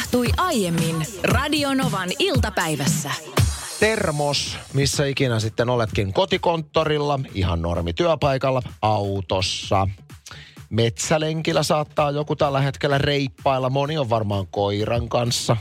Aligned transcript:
tapahtui 0.00 0.26
aiemmin 0.36 1.06
Radionovan 1.22 2.08
iltapäivässä. 2.18 3.10
Termos, 3.80 4.58
missä 4.74 5.06
ikinä 5.06 5.40
sitten 5.40 5.68
oletkin 5.68 6.12
kotikonttorilla, 6.12 7.20
ihan 7.34 7.62
normi 7.62 7.92
työpaikalla, 7.92 8.62
autossa. 8.82 9.88
Metsälenkillä 10.70 11.62
saattaa 11.62 12.10
joku 12.10 12.36
tällä 12.36 12.60
hetkellä 12.60 12.98
reippailla. 12.98 13.70
Moni 13.70 13.98
on 13.98 14.10
varmaan 14.10 14.46
koiran 14.46 15.08
kanssa. 15.08 15.56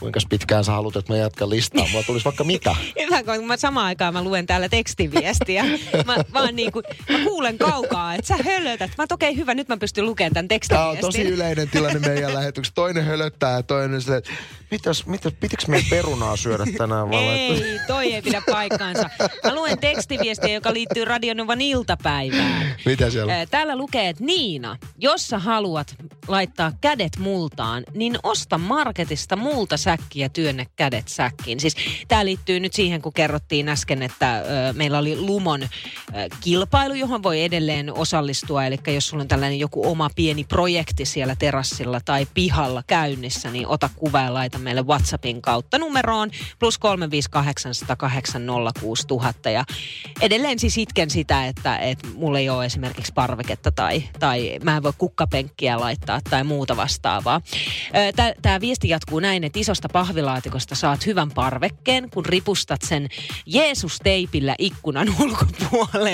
Kuinka 0.00 0.20
pitkään 0.30 0.64
sä 0.64 0.72
haluat, 0.72 0.96
että 0.96 1.12
mä 1.12 1.18
jatkan 1.18 1.50
listaa? 1.50 1.86
Mulla 1.92 2.04
tulisi 2.04 2.24
vaikka 2.24 2.44
mitä. 2.44 2.76
Hyvä, 3.06 3.22
kun 3.22 3.46
mä 3.46 3.56
samaan 3.56 3.86
aikaan 3.86 4.14
mä 4.14 4.24
luen 4.24 4.46
täällä 4.46 4.68
tekstiviestiä. 4.68 5.64
Mä, 6.06 6.16
vaan 6.32 6.56
niin 6.56 6.72
kuin, 6.72 6.84
mä 7.10 7.18
kuulen 7.24 7.58
kaukaa, 7.58 8.14
että 8.14 8.26
sä 8.26 8.44
hölötät. 8.44 8.90
Mä 8.98 9.04
okei, 9.10 9.30
okay, 9.30 9.40
hyvä, 9.40 9.54
nyt 9.54 9.68
mä 9.68 9.76
pystyn 9.76 10.06
lukemaan 10.06 10.32
tämän 10.32 10.48
Tämä 10.48 10.86
on 10.86 10.96
tekstiviestin. 10.96 11.22
tosi 11.22 11.22
yleinen 11.22 11.70
tilanne 11.70 11.98
meidän 11.98 12.34
lähetyksessä. 12.34 12.74
Toinen 12.74 13.04
hölöttää 13.04 13.56
ja 13.56 13.62
toinen 13.62 14.00
silleen, 14.00 14.18
että 14.18 14.30
mitäs, 14.70 15.06
mitäs, 15.06 15.32
pitikö 15.40 15.64
meidän 15.68 15.90
perunaa 15.90 16.36
syödä 16.36 16.64
tänään? 16.78 17.10
Vai 17.10 17.24
Ei, 17.24 17.80
toi 17.86 18.14
ei 18.14 18.22
pidä 18.22 18.42
paikkaansa. 18.50 19.10
Mä 19.44 19.54
luen 19.54 19.78
tekstiviestiä, 19.78 20.54
joka 20.54 20.72
liittyy 20.72 21.04
Radionovan 21.04 21.60
iltapäivään. 21.60 22.76
Mitä 22.86 23.10
siellä 23.10 23.46
Täällä 23.46 23.76
lukee, 23.76 24.08
että 24.08 24.24
Niina, 24.24 24.76
jos 24.98 25.28
sä 25.28 25.38
haluat 25.38 25.94
laittaa 26.28 26.72
kädet 26.80 27.16
multaan, 27.18 27.84
niin 27.94 28.18
osta 28.22 28.58
marketista 28.58 29.36
multasäkki 29.86 30.20
ja 30.20 30.28
työnnä 30.28 30.66
kädet 30.76 31.08
säkkiin. 31.08 31.60
Siis 31.60 31.76
tämä 32.08 32.24
liittyy 32.24 32.60
nyt 32.60 32.72
siihen, 32.72 33.02
kun 33.02 33.12
kerrottiin 33.12 33.68
äsken, 33.68 34.02
että 34.02 34.38
ö, 34.38 34.72
meillä 34.72 34.98
oli 34.98 35.16
Lumon 35.16 35.68
kilpailu, 36.40 36.94
johon 36.94 37.22
voi 37.22 37.42
edelleen 37.42 37.94
osallistua. 37.94 38.64
Eli 38.64 38.78
jos 38.94 39.08
sulla 39.08 39.22
on 39.22 39.28
tällainen 39.28 39.58
joku 39.58 39.90
oma 39.90 40.10
pieni 40.16 40.44
projekti 40.44 41.04
siellä 41.04 41.36
terassilla 41.38 42.00
tai 42.04 42.26
pihalla 42.34 42.82
käynnissä, 42.86 43.50
niin 43.50 43.66
ota 43.66 43.90
kuva 43.96 44.20
ja 44.20 44.34
laita 44.34 44.58
meille 44.58 44.82
WhatsAppin 44.82 45.42
kautta 45.42 45.78
numeroon 45.78 46.30
plus 46.58 46.78
358806000. 46.78 49.50
Ja 49.50 49.64
edelleen 50.20 50.58
siis 50.58 50.78
itken 50.78 51.10
sitä, 51.10 51.46
että, 51.46 51.76
että 51.76 52.08
mulla 52.14 52.38
ei 52.38 52.48
ole 52.48 52.64
esimerkiksi 52.64 53.12
parveketta 53.14 53.70
tai, 53.70 54.02
tai 54.18 54.58
mä 54.62 54.76
en 54.76 54.82
voi 54.82 54.92
kukkapenkkiä 54.98 55.80
laittaa 55.80 56.20
tai 56.30 56.44
muuta 56.44 56.76
vastaavaa. 56.76 57.40
Tämä 58.42 58.60
viesti 58.60 58.88
jatkuu 58.88 59.20
näin, 59.20 59.44
että 59.44 59.58
isosta 59.58 59.88
pahvilaatikosta 59.92 60.74
saat 60.74 61.06
hyvän 61.06 61.30
parvekkeen, 61.30 62.10
kun 62.10 62.26
ripustat 62.26 62.82
sen 62.82 63.08
Jeesus-teipillä 63.46 64.54
ikkunan 64.58 65.08
ulkopuolelle. 65.22 66.05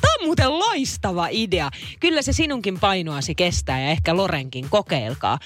Tämä 0.00 0.14
on 0.20 0.24
muuten 0.24 0.58
loistava 0.58 1.28
idea. 1.30 1.70
Kyllä 2.00 2.22
se 2.22 2.32
sinunkin 2.32 2.80
painoasi 2.80 3.34
kestää 3.34 3.80
ja 3.80 3.90
ehkä 3.90 4.16
Lorenkin 4.16 4.66
kokeilkaa. 4.70 5.38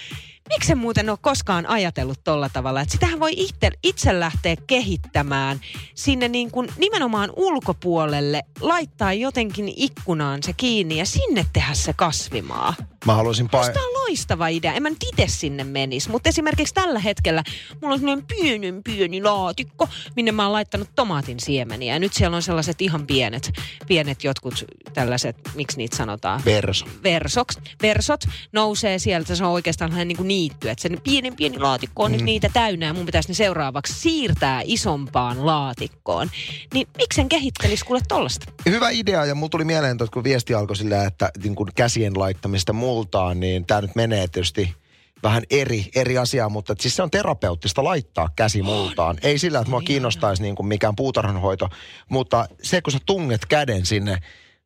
Miksi 0.48 0.72
en 0.72 0.78
muuten 0.78 1.10
ole 1.10 1.18
koskaan 1.20 1.66
ajatellut 1.66 2.24
tolla 2.24 2.48
tavalla, 2.48 2.80
että 2.80 2.92
sitähän 2.92 3.20
voi 3.20 3.32
itse, 3.36 3.70
itse 3.82 4.20
lähteä 4.20 4.56
kehittämään 4.66 5.60
sinne 5.94 6.28
niin 6.28 6.50
kuin 6.50 6.68
nimenomaan 6.78 7.30
ulkopuolelle, 7.36 8.42
laittaa 8.60 9.12
jotenkin 9.12 9.72
ikkunaan 9.76 10.42
se 10.42 10.52
kiinni 10.52 10.98
ja 10.98 11.06
sinne 11.06 11.46
tehdä 11.52 11.74
se 11.74 11.92
kasvimaa. 11.92 12.74
Mä 13.06 13.14
haluaisin 13.14 13.46
pa- 13.46 13.72
Tämä 13.72 13.86
on 13.86 13.92
loistava 13.94 14.48
idea. 14.48 14.72
En 14.72 14.82
mä 14.82 14.90
nyt 14.90 15.04
itse 15.12 15.26
sinne 15.28 15.64
menisi, 15.64 16.10
mutta 16.10 16.28
esimerkiksi 16.28 16.74
tällä 16.74 16.98
hetkellä 16.98 17.44
mulla 17.82 17.94
on 17.94 18.00
sellainen 18.00 18.26
pienen 18.26 18.82
pieni 18.82 19.22
laatikko, 19.22 19.88
minne 20.16 20.32
mä 20.32 20.42
oon 20.42 20.52
laittanut 20.52 20.88
tomaatin 20.94 21.40
siemeniä. 21.40 21.94
Ja 21.94 21.98
nyt 21.98 22.12
siellä 22.12 22.36
on 22.36 22.42
sellaiset 22.42 22.82
ihan 22.82 23.06
pienet, 23.06 23.52
pienet 23.86 24.24
jotkut 24.24 24.64
tällaiset, 24.94 25.36
miksi 25.54 25.76
niitä 25.76 25.96
sanotaan? 25.96 26.42
Verso. 26.44 26.86
versoks, 27.02 27.58
versot 27.82 28.20
nousee 28.52 28.98
sieltä, 28.98 29.34
se 29.34 29.44
on 29.44 29.50
oikeastaan 29.50 30.08
niin 30.08 30.16
kuin 30.16 30.28
niitty, 30.36 30.70
että 30.70 30.82
se 30.82 30.88
pienen 31.04 31.36
pieni 31.36 31.58
laatikko 31.58 32.02
on 32.02 32.10
mm. 32.10 32.16
nyt 32.16 32.24
niitä 32.24 32.48
täynnä 32.52 32.86
ja 32.86 32.94
mun 32.94 33.06
pitäisi 33.06 33.28
ne 33.28 33.34
seuraavaksi 33.34 33.94
siirtää 33.94 34.62
isompaan 34.64 35.46
laatikkoon. 35.46 36.30
Niin 36.74 36.88
miksen 36.96 37.28
kehittelisi 37.28 37.84
kuule 37.84 38.00
tollasta? 38.08 38.52
Hyvä 38.66 38.90
idea 38.90 39.24
ja 39.24 39.34
mulla 39.34 39.48
tuli 39.48 39.64
mieleen, 39.64 39.92
että 39.92 40.06
kun 40.12 40.24
viesti 40.24 40.54
alkoi 40.54 40.76
sillä, 40.76 41.04
että 41.04 41.30
niin 41.42 41.54
kun 41.54 41.68
käsien 41.74 42.18
laittamista 42.18 42.72
multaan, 42.72 43.40
niin 43.40 43.66
tämä 43.66 43.80
nyt 43.80 43.94
menee 43.94 44.28
tietysti 44.28 44.74
vähän 45.22 45.42
eri, 45.50 45.86
eri 45.94 46.18
asiaa, 46.18 46.48
mutta 46.48 46.74
siis 46.80 46.96
se 46.96 47.02
on 47.02 47.10
terapeuttista 47.10 47.84
laittaa 47.84 48.28
käsi 48.36 48.62
multaan. 48.62 49.16
Ei 49.22 49.38
sillä, 49.38 49.58
että 49.58 49.70
mua 49.70 49.80
kiinnostaisi 49.80 50.42
niin 50.42 50.54
kuin 50.56 50.66
mikään 50.66 50.96
puutarhanhoito, 50.96 51.68
mutta 52.08 52.48
se, 52.62 52.80
kun 52.80 52.92
sä 52.92 52.98
tunget 53.06 53.46
käden 53.46 53.86
sinne, 53.86 54.18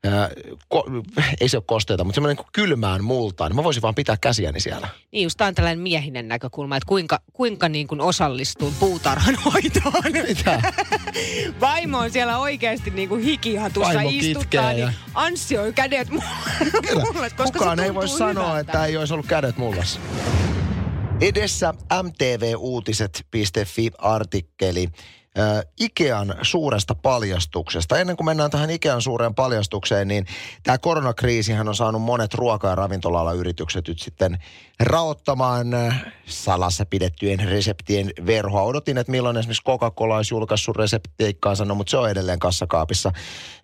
ää, 0.04 0.30
ko, 0.68 0.84
ei 1.40 1.48
se 1.48 1.56
ole 1.56 1.64
kosteita, 1.66 2.04
mutta 2.04 2.14
semmoinen 2.14 2.36
niin 2.36 2.46
kylmään 2.52 3.04
multaan, 3.04 3.50
niin 3.50 3.56
mä 3.56 3.64
voisin 3.64 3.82
vaan 3.82 3.94
pitää 3.94 4.16
käsiäni 4.20 4.60
siellä. 4.60 4.88
Niin 5.12 5.22
just 5.22 5.36
tää 5.36 5.46
on 5.48 5.54
tällainen 5.54 5.82
miehinen 5.82 6.28
näkökulma, 6.28 6.76
että 6.76 6.86
kuinka, 6.86 7.20
kuinka 7.32 7.68
niin 7.68 7.86
kuin 7.86 8.00
osallistuu 8.00 8.72
puutarhanhoitoon. 8.80 9.92
Mitä? 10.28 10.62
Vaimo 11.60 11.98
on 11.98 12.10
siellä 12.10 12.38
oikeasti 12.38 12.90
niin 12.90 13.08
kuin 13.08 13.22
hikihatussa 13.22 13.94
Vaimo 13.94 14.10
istuttaa, 14.12 14.70
niin 14.72 14.78
ja- 14.80 14.92
ansioi 15.14 15.72
kädet 15.72 16.08
mulle, 17.04 17.30
koska 17.30 17.58
Kukaan 17.58 17.80
ei 17.80 17.94
voi 17.94 18.08
sanoa, 18.08 18.44
hyvältä. 18.44 18.60
että 18.60 18.84
ei 18.86 18.96
olisi 18.96 19.12
ollut 19.12 19.26
kädet 19.26 19.56
mullassa. 19.56 20.00
Edessä 21.20 21.74
mtvuutiset.fi 22.02 23.90
artikkeli 23.98 24.88
äh, 25.38 25.62
Ikean 25.80 26.34
suuresta 26.42 26.94
paljastuksesta. 26.94 27.98
Ennen 27.98 28.16
kuin 28.16 28.24
mennään 28.24 28.50
tähän 28.50 28.70
Ikean 28.70 29.02
suureen 29.02 29.34
paljastukseen, 29.34 30.08
niin 30.08 30.26
tämä 30.62 30.78
koronakriisihän 30.78 31.68
on 31.68 31.74
saanut 31.74 32.02
monet 32.02 32.34
ruoka- 32.34 32.68
ja 32.68 32.74
ravintola 32.74 33.32
yritykset 33.32 33.88
nyt 33.88 33.98
sitten 33.98 34.38
raottamaan 34.80 35.74
äh, 35.74 36.04
salassa 36.26 36.86
pidettyjen 36.86 37.38
reseptien 37.38 38.10
verhoa. 38.26 38.62
Odotin, 38.62 38.98
että 38.98 39.10
milloin 39.10 39.36
esimerkiksi 39.36 39.64
Coca-Cola 39.64 40.16
olisi 40.16 40.34
julkaissut 40.34 40.76
reseptiikkaansa, 40.76 41.64
no, 41.64 41.74
mutta 41.74 41.90
se 41.90 41.96
on 41.96 42.10
edelleen 42.10 42.38
kassakaapissa. 42.38 43.12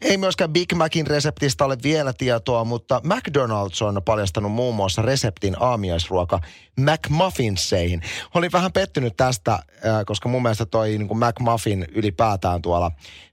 Ei 0.00 0.16
myöskään 0.16 0.52
Big 0.52 0.72
Macin 0.72 1.06
reseptistä 1.06 1.64
ole 1.64 1.76
vielä 1.82 2.12
tietoa, 2.12 2.64
mutta 2.64 3.00
McDonald's 3.04 3.84
on 3.84 4.02
paljastanut 4.04 4.52
muun 4.52 4.74
muassa 4.74 5.02
reseptin 5.02 5.56
aamiaisruoka 5.60 6.40
McMuffinseihin. 6.80 8.02
Olin 8.34 8.52
vähän 8.52 8.72
pettynyt 8.72 9.16
tästä, 9.16 9.58
koska 10.06 10.28
mun 10.28 10.42
mielestä 10.42 10.66
toi 10.66 10.88
niin 10.88 11.08
kuin 11.08 11.18
McMuffin 11.56 11.86
ylipäätään 11.94 12.62
tuolla 12.62 12.90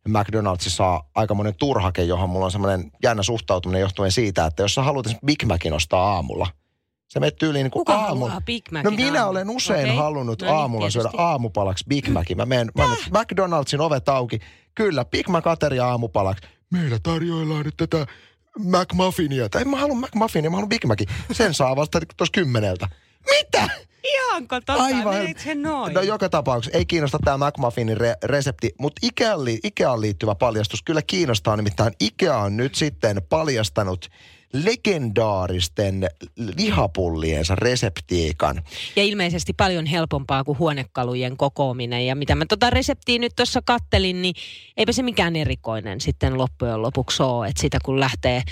McDonaldsissa 0.08 0.86
on 0.88 1.00
aikamoinen 1.16 1.56
turhake, 1.56 2.04
johon 2.04 2.30
mulla 2.30 2.46
on 2.46 2.52
semmoinen 2.52 2.92
jännä 3.04 3.24
suhtautuminen 3.24 3.82
johtuen 3.82 4.12
siitä, 4.12 4.46
että 4.46 4.64
jos 4.64 4.76
sä 4.76 4.82
haluat 4.84 5.06
Big 5.26 5.44
Macin 5.46 5.74
ostaa 5.74 6.14
aamulla, 6.16 6.48
se 7.08 7.20
menee 7.20 7.32
tyyliin 7.32 7.64
niin 7.64 7.72
kuin 7.72 7.80
Kuka 7.86 7.94
aamulla. 7.96 8.30
haluaa 8.30 8.42
Big 8.42 8.72
Macin 8.72 8.84
No 8.86 8.92
minä 8.92 9.06
aamulla? 9.08 9.26
olen 9.30 9.50
usein 9.50 9.86
Okei. 9.86 9.96
halunnut 9.98 10.42
No 10.42 10.48
niin, 10.48 10.58
aamulla 10.58 10.90
syödä 10.90 11.04
tietysti. 11.10 11.24
aamupalaksi 11.24 11.86
Big 11.90 12.08
Macin. 12.10 12.38
Mä 12.38 12.46
menen, 12.46 12.72
mä 12.78 12.84
menen 12.88 12.98
McDonaldsin 13.22 13.82
ovet 13.82 14.10
auki. 14.10 14.40
Kyllä, 14.76 15.06
Big 15.06 15.28
Mac 15.30 15.48
ateria 15.48 15.86
aamupalaksi. 15.88 16.48
Meillä 16.72 16.98
tarjoillaan 17.04 17.66
nyt 17.66 17.78
tätä 17.78 18.06
McMuffinia. 18.60 19.50
Tai 19.50 19.62
en 19.62 19.70
mä 19.70 19.78
halua 19.78 19.96
McMuffinia, 19.96 20.50
mä 20.50 20.56
haluan 20.58 20.70
Big 20.70 20.86
Macin. 20.86 21.08
Sen 21.32 21.54
saa 21.54 21.76
vasta 21.76 22.00
tuossa 22.18 22.32
kymmeneltä. 22.34 22.88
Mitä? 23.30 23.70
Ihanko 24.04 24.56
totta? 24.56 25.10
Menikö 25.10 25.42
se 25.42 25.56
noin? 25.56 25.94
No 25.94 26.02
joka 26.02 26.30
tapauksessa 26.30 26.78
ei 26.78 26.86
kiinnosta 26.86 27.20
tämä 27.26 27.48
McMuffinin 27.48 27.98
re- 27.98 28.18
resepti, 28.24 28.72
mutta 28.80 29.00
Ikeaan, 29.04 29.46
li- 29.46 29.60
Ikeaan 29.64 30.02
liittyvä 30.02 30.36
paljastus 30.36 30.84
kyllä 30.84 31.02
kiinnostaa. 31.02 31.58
Nimittäin 31.58 31.94
Ikea 32.00 32.38
on 32.38 32.58
nyt 32.58 32.76
sitten 32.76 33.22
paljastanut 33.30 34.10
legendaaristen 34.54 36.10
lihapulliensa 36.58 37.56
reseptiikan. 37.56 38.64
Ja 38.96 39.04
ilmeisesti 39.04 39.54
paljon 39.54 39.86
helpompaa 39.86 40.44
kuin 40.44 40.60
huonekalujen 40.60 41.38
kokoaminen. 41.38 42.06
Ja 42.06 42.16
mitä 42.16 42.36
mä 42.36 42.46
tota 42.50 42.70
reseptiä 42.70 43.20
nyt 43.20 43.34
tuossa 43.36 43.62
kattelin, 43.66 44.22
niin 44.22 44.36
eipä 44.78 44.92
se 44.92 45.04
mikään 45.04 45.36
erikoinen 45.36 46.02
sitten 46.02 46.38
loppujen 46.38 46.82
lopuksi 46.82 47.24
ole. 47.24 47.48
Että 47.48 47.62
sitä 47.62 47.78
kun 47.86 48.00
lähtee 48.00 48.44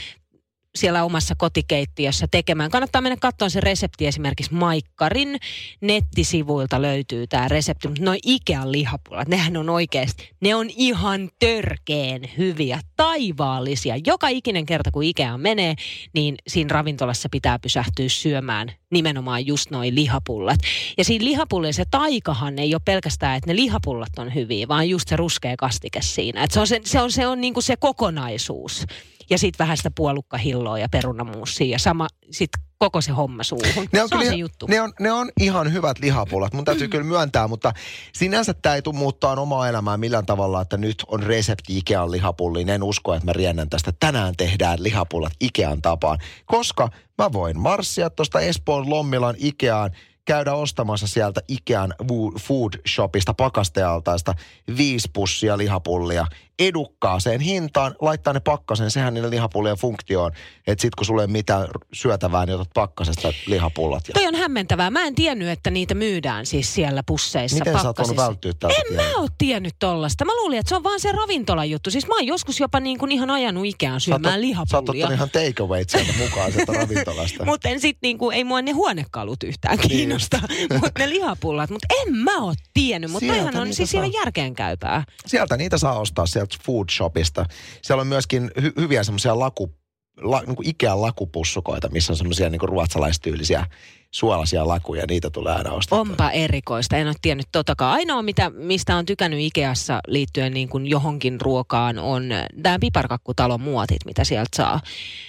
siellä 0.75 1.03
omassa 1.03 1.35
kotikeittiössä 1.35 2.27
tekemään. 2.31 2.71
Kannattaa 2.71 3.01
mennä 3.01 3.17
katsomaan 3.19 3.51
se 3.51 3.61
resepti 3.61 4.07
esimerkiksi 4.07 4.53
Maikkarin 4.53 5.37
nettisivuilta 5.81 6.81
löytyy 6.81 7.27
tämä 7.27 7.47
resepti. 7.47 7.87
Mutta 7.87 8.03
noi 8.03 8.17
Ikean 8.25 8.71
lihapullat, 8.71 9.27
nehän 9.27 9.57
on 9.57 9.69
oikeasti, 9.69 10.31
ne 10.41 10.55
on 10.55 10.69
ihan 10.69 11.29
törkeen 11.39 12.21
hyviä, 12.37 12.79
taivaallisia. 12.95 13.95
Joka 14.05 14.27
ikinen 14.27 14.65
kerta 14.65 14.91
kun 14.91 15.03
Ikeaan 15.03 15.41
menee, 15.41 15.75
niin 16.13 16.35
siinä 16.47 16.73
ravintolassa 16.73 17.29
pitää 17.31 17.59
pysähtyä 17.59 18.09
syömään 18.09 18.71
nimenomaan 18.91 19.45
just 19.45 19.71
noi 19.71 19.95
lihapullat. 19.95 20.59
Ja 20.97 21.03
siinä 21.03 21.25
lihapullilla 21.25 21.73
se 21.73 21.83
taikahan 21.91 22.59
ei 22.59 22.75
ole 22.75 22.81
pelkästään, 22.85 23.37
että 23.37 23.49
ne 23.49 23.55
lihapullat 23.55 24.19
on 24.19 24.35
hyviä, 24.35 24.67
vaan 24.67 24.89
just 24.89 25.07
se 25.07 25.15
ruskea 25.15 25.55
kastike 25.57 26.01
siinä. 26.01 26.43
Et 26.43 26.51
se 26.51 26.59
on 26.59 26.67
se, 26.67 26.81
se, 26.83 27.01
on, 27.01 27.11
se, 27.11 27.27
on 27.27 27.41
niinku 27.41 27.61
se 27.61 27.75
kokonaisuus. 27.75 28.85
Ja 29.31 29.37
sitten 29.37 29.63
vähän 29.63 29.77
sitä 29.77 29.91
puolukkahilloa 29.95 30.79
ja 30.79 30.89
perunamuusia 30.89 31.71
ja 31.71 31.79
sama, 31.79 32.07
sitten 32.31 32.63
koko 32.77 33.01
se 33.01 33.11
homma 33.11 33.43
suuhun. 33.43 33.87
Ne 33.91 34.01
on, 34.01 34.09
se 34.09 34.15
on 34.15 34.19
kyllä, 34.19 34.31
se 34.31 34.37
juttu. 34.37 34.67
Ne 34.67 34.81
on, 34.81 34.93
ne 34.99 35.11
on 35.11 35.31
ihan 35.39 35.73
hyvät 35.73 35.99
lihapullat, 35.99 36.53
mun 36.53 36.65
täytyy 36.65 36.87
kyllä 36.87 37.03
myöntää, 37.03 37.47
mutta 37.47 37.73
sinänsä 38.13 38.53
tämä 38.53 38.75
ei 38.75 38.81
tule 38.81 38.95
muuttaa 38.95 39.41
omaa 39.41 39.69
elämää 39.69 39.97
millään 39.97 40.25
tavalla, 40.25 40.61
että 40.61 40.77
nyt 40.77 41.03
on 41.07 41.23
resepti 41.23 41.77
Ikean 41.77 42.11
lihapulliin. 42.11 42.69
En 42.69 42.83
usko, 42.83 43.13
että 43.13 43.25
mä 43.25 43.33
riennän 43.33 43.69
tästä. 43.69 43.93
Tänään 43.99 44.33
tehdään 44.37 44.83
lihapullat 44.83 45.33
Ikean 45.39 45.81
tapaan, 45.81 46.17
koska 46.45 46.89
mä 47.17 47.33
voin 47.33 47.59
marssia 47.59 48.09
tuosta 48.09 48.39
Espoon 48.39 48.89
Lommilan 48.89 49.35
Ikeaan, 49.37 49.91
käydä 50.25 50.53
ostamassa 50.53 51.07
sieltä 51.07 51.41
Ikean 51.47 51.93
Food 52.39 52.73
Shopista 52.87 53.33
pakastealtaista 53.33 54.33
viisi 54.77 55.09
pussia 55.13 55.57
lihapullia 55.57 56.25
edukkaaseen 56.67 57.41
hintaan, 57.41 57.95
laittaa 58.01 58.33
ne 58.33 58.39
pakkasen, 58.39 58.91
sehän 58.91 59.13
niiden 59.13 59.31
lihapullien 59.31 59.77
funktioon, 59.77 60.31
että 60.67 60.81
sit 60.81 60.95
kun 60.95 61.05
sulle 61.05 61.21
ei 61.21 61.27
mitään 61.27 61.67
syötävää, 61.93 62.45
niin 62.45 62.55
otat 62.55 62.69
pakkasesta 62.73 63.33
lihapullat. 63.47 64.07
Ja 64.07 64.13
Toi 64.13 64.27
on 64.27 64.35
hämmentävää. 64.35 64.89
Mä 64.89 65.03
en 65.03 65.15
tiennyt, 65.15 65.47
että 65.49 65.69
niitä 65.69 65.93
myydään 65.95 66.45
siis 66.45 66.73
siellä 66.73 67.03
pusseissa 67.05 67.57
Miten 67.57 67.73
sä 67.73 67.79
oot 67.79 67.95
pakkasissa. 67.95 68.23
välttyä 68.25 68.51
tältä 68.59 68.75
En 68.75 68.83
tieltä? 68.87 69.03
mä 69.03 69.21
oo 69.21 69.27
tiennyt 69.37 69.75
tollasta. 69.79 70.25
Mä 70.25 70.31
luulin, 70.35 70.59
että 70.59 70.69
se 70.69 70.75
on 70.75 70.83
vaan 70.83 70.99
se 70.99 71.11
ravintolan 71.11 71.69
juttu. 71.69 71.91
Siis 71.91 72.07
mä 72.07 72.13
oon 72.15 72.25
joskus 72.27 72.59
jopa 72.59 72.79
niin 72.79 72.97
kuin 72.97 73.11
ihan 73.11 73.29
ajanut 73.29 73.65
ikään 73.65 74.01
Sä 74.01 74.05
syömään 74.05 74.23
Sä 74.23 74.37
oot 74.37 74.41
lihapullia. 74.41 75.11
ihan 75.11 75.29
takeawayt 75.29 75.89
sieltä 75.89 76.13
mukaan 76.19 76.51
sieltä 76.51 76.73
ravintolasta. 76.73 77.45
Mutta 77.51 77.69
en 77.69 77.79
sit 77.79 77.97
niinku, 78.01 78.29
ei 78.31 78.43
mua 78.43 78.61
ne 78.61 78.71
huonekalut 78.71 79.43
yhtään 79.43 79.77
Niin 79.77 79.89
kiinnosta, 79.89 80.39
mutta 80.81 80.91
ne 80.99 81.09
lihapullat. 81.09 81.69
Mutta 81.69 81.87
en 82.07 82.15
mä 82.17 82.37
oo 82.41 82.53
tiennyt, 82.73 83.11
mutta 83.11 83.27
toihan 83.27 83.57
on 83.57 83.73
siis 83.73 83.91
saa. 83.91 84.01
ihan 84.03 84.13
järkeenkäypää. 84.13 85.03
Sieltä 85.25 85.57
niitä 85.57 85.77
saa 85.77 85.99
ostaa 85.99 86.25
sieltä 86.25 86.50
Food 86.65 86.89
Shopista. 86.91 87.45
Siellä 87.81 88.01
on 88.01 88.07
myöskin 88.07 88.51
hy- 88.59 88.81
hyviä 88.81 89.03
semmoisia 89.03 89.39
laku, 89.39 89.75
la, 90.17 90.41
niin 90.41 90.57
Ikean 90.63 91.01
lakupussukoita, 91.01 91.89
missä 91.89 92.13
on 92.13 92.17
semmoisia 92.17 92.49
niin 92.49 92.61
ruotsalaistyylisiä 92.61 93.65
suolaisia 94.11 94.67
lakuja. 94.67 95.05
Niitä 95.09 95.29
tulee 95.29 95.53
aina 95.53 95.71
ostaa. 95.71 95.99
Onpa 95.99 96.31
erikoista, 96.31 96.97
en 96.97 97.07
ole 97.07 97.15
tiennyt 97.21 97.47
totakaan. 97.51 97.93
Ainoa, 97.93 98.21
mitä, 98.21 98.49
mistä 98.49 98.95
on 98.95 99.05
tykännyt 99.05 99.39
Ikeassa 99.39 99.99
liittyen 100.07 100.53
niin 100.53 100.69
kuin 100.69 100.87
johonkin 100.87 101.41
ruokaan, 101.41 101.99
on 101.99 102.23
tämä 102.63 102.79
piparkakkutalon 102.79 103.61
muotit, 103.61 104.05
mitä 104.05 104.23
sieltä 104.23 104.49
saa. 104.55 104.79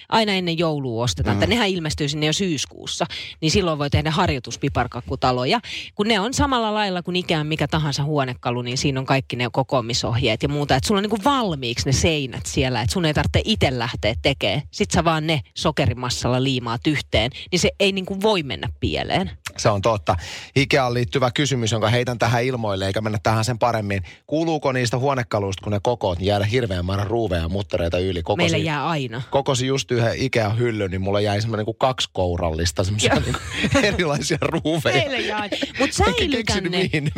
Aina 0.08 0.32
ennen 0.32 0.58
joulua 0.58 1.05
ostetaan, 1.05 1.37
mm. 1.37 1.49
nehän 1.49 1.69
ilmestyy 1.69 2.08
sinne 2.08 2.26
jo 2.26 2.32
syyskuussa, 2.32 3.06
niin 3.40 3.50
silloin 3.50 3.79
voi 3.79 3.90
tehdä 3.90 4.11
harjoituspiparkakkutaloja. 4.11 5.61
Kun 5.94 6.08
ne 6.08 6.20
on 6.20 6.34
samalla 6.34 6.75
lailla 6.75 7.02
kuin 7.02 7.17
ikään 7.17 7.46
mikä 7.46 7.69
tahansa 7.69 8.05
huonekalu, 8.05 8.62
niin 8.62 8.79
siinä 8.79 9.00
on 9.00 9.06
kaikki 9.06 9.37
ne 9.37 9.49
kokoamisohjeet 9.52 10.43
ja 10.43 10.49
muuta. 10.49 10.76
Että 10.76 10.87
sulla 10.87 10.99
on 10.99 11.02
niin 11.02 11.11
kuin 11.11 11.25
valmiiksi 11.25 11.87
ne 11.87 11.93
seinät 11.93 12.46
siellä, 12.46 12.82
että 12.82 12.93
sun 12.93 13.05
ei 13.05 13.14
tarvitse 13.14 13.43
itse 13.44 13.79
lähteä 13.79 14.14
tekemään. 14.23 14.62
Sitten 14.70 14.94
sä 14.94 15.05
vaan 15.05 15.26
ne 15.26 15.40
sokerimassalla 15.55 16.43
liimaat 16.43 16.87
yhteen, 16.87 17.31
niin 17.52 17.61
se 17.61 17.70
ei 17.81 17.93
niin 17.93 18.06
kuin 18.06 18.23
voi 18.23 18.43
mennä 18.43 18.69
pieleen. 18.80 19.30
Se 19.56 19.69
on 19.69 19.82
totta. 19.82 20.16
Ikeaan 20.56 20.94
liittyvä 20.94 21.30
kysymys, 21.30 21.72
jonka 21.72 21.88
heitän 21.88 22.19
tähän 22.19 22.44
ilmoille, 22.44 22.86
eikä 22.86 23.00
mennä 23.00 23.19
tähän 23.22 23.44
sen 23.44 23.58
paremmin. 23.58 24.02
Kuuluuko 24.26 24.72
niistä 24.72 24.98
huonekaluista, 24.98 25.62
kun 25.64 25.72
ne 25.72 25.80
kokoot, 25.82 26.19
niin 26.19 26.26
jäädä 26.26 26.44
hirveän 26.44 26.86
määrä 26.86 27.04
ruuveja 27.04 27.42
ja 27.42 27.48
muttereita 27.48 27.98
yli? 27.98 28.22
Kokosi, 28.22 28.36
Meillä 28.36 28.56
jää 28.56 28.86
aina. 28.88 29.22
kokosi 29.30 29.66
just 29.66 29.90
yhden 29.90 30.12
Ikean 30.16 30.58
hyllyn, 30.58 30.90
niin 30.90 31.00
mulla 31.00 31.20
jäi 31.20 31.40
semmoinen 31.40 31.64
kuin 31.64 31.76
kaksi 31.78 32.08
kourallista, 32.12 32.84
semmoisia 32.84 33.14
niin 33.14 33.36
erilaisia 33.84 34.38
ruuveja. 34.42 34.96
Meillä 34.96 35.19
jää. 35.19 35.48
Mutta 35.78 36.04
Enkä 36.06 36.20
säilytä 36.20 36.36
keksinyt, 36.36 36.72
ne. 36.72 36.78
mihin 36.78 37.10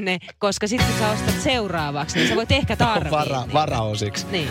ne 0.00 0.18
koska 0.38 0.66
sitten 0.68 0.88
kun 0.88 0.98
sä 0.98 1.10
ostat 1.10 1.40
seuraavaksi, 1.42 2.16
niin 2.18 2.28
sä 2.28 2.34
voit 2.36 2.52
ehkä 2.52 2.76
tarvii 2.86 3.10
Vara, 3.10 3.40
niitä. 3.40 3.52
varaosiksi. 3.52 4.26
Niin. 4.30 4.48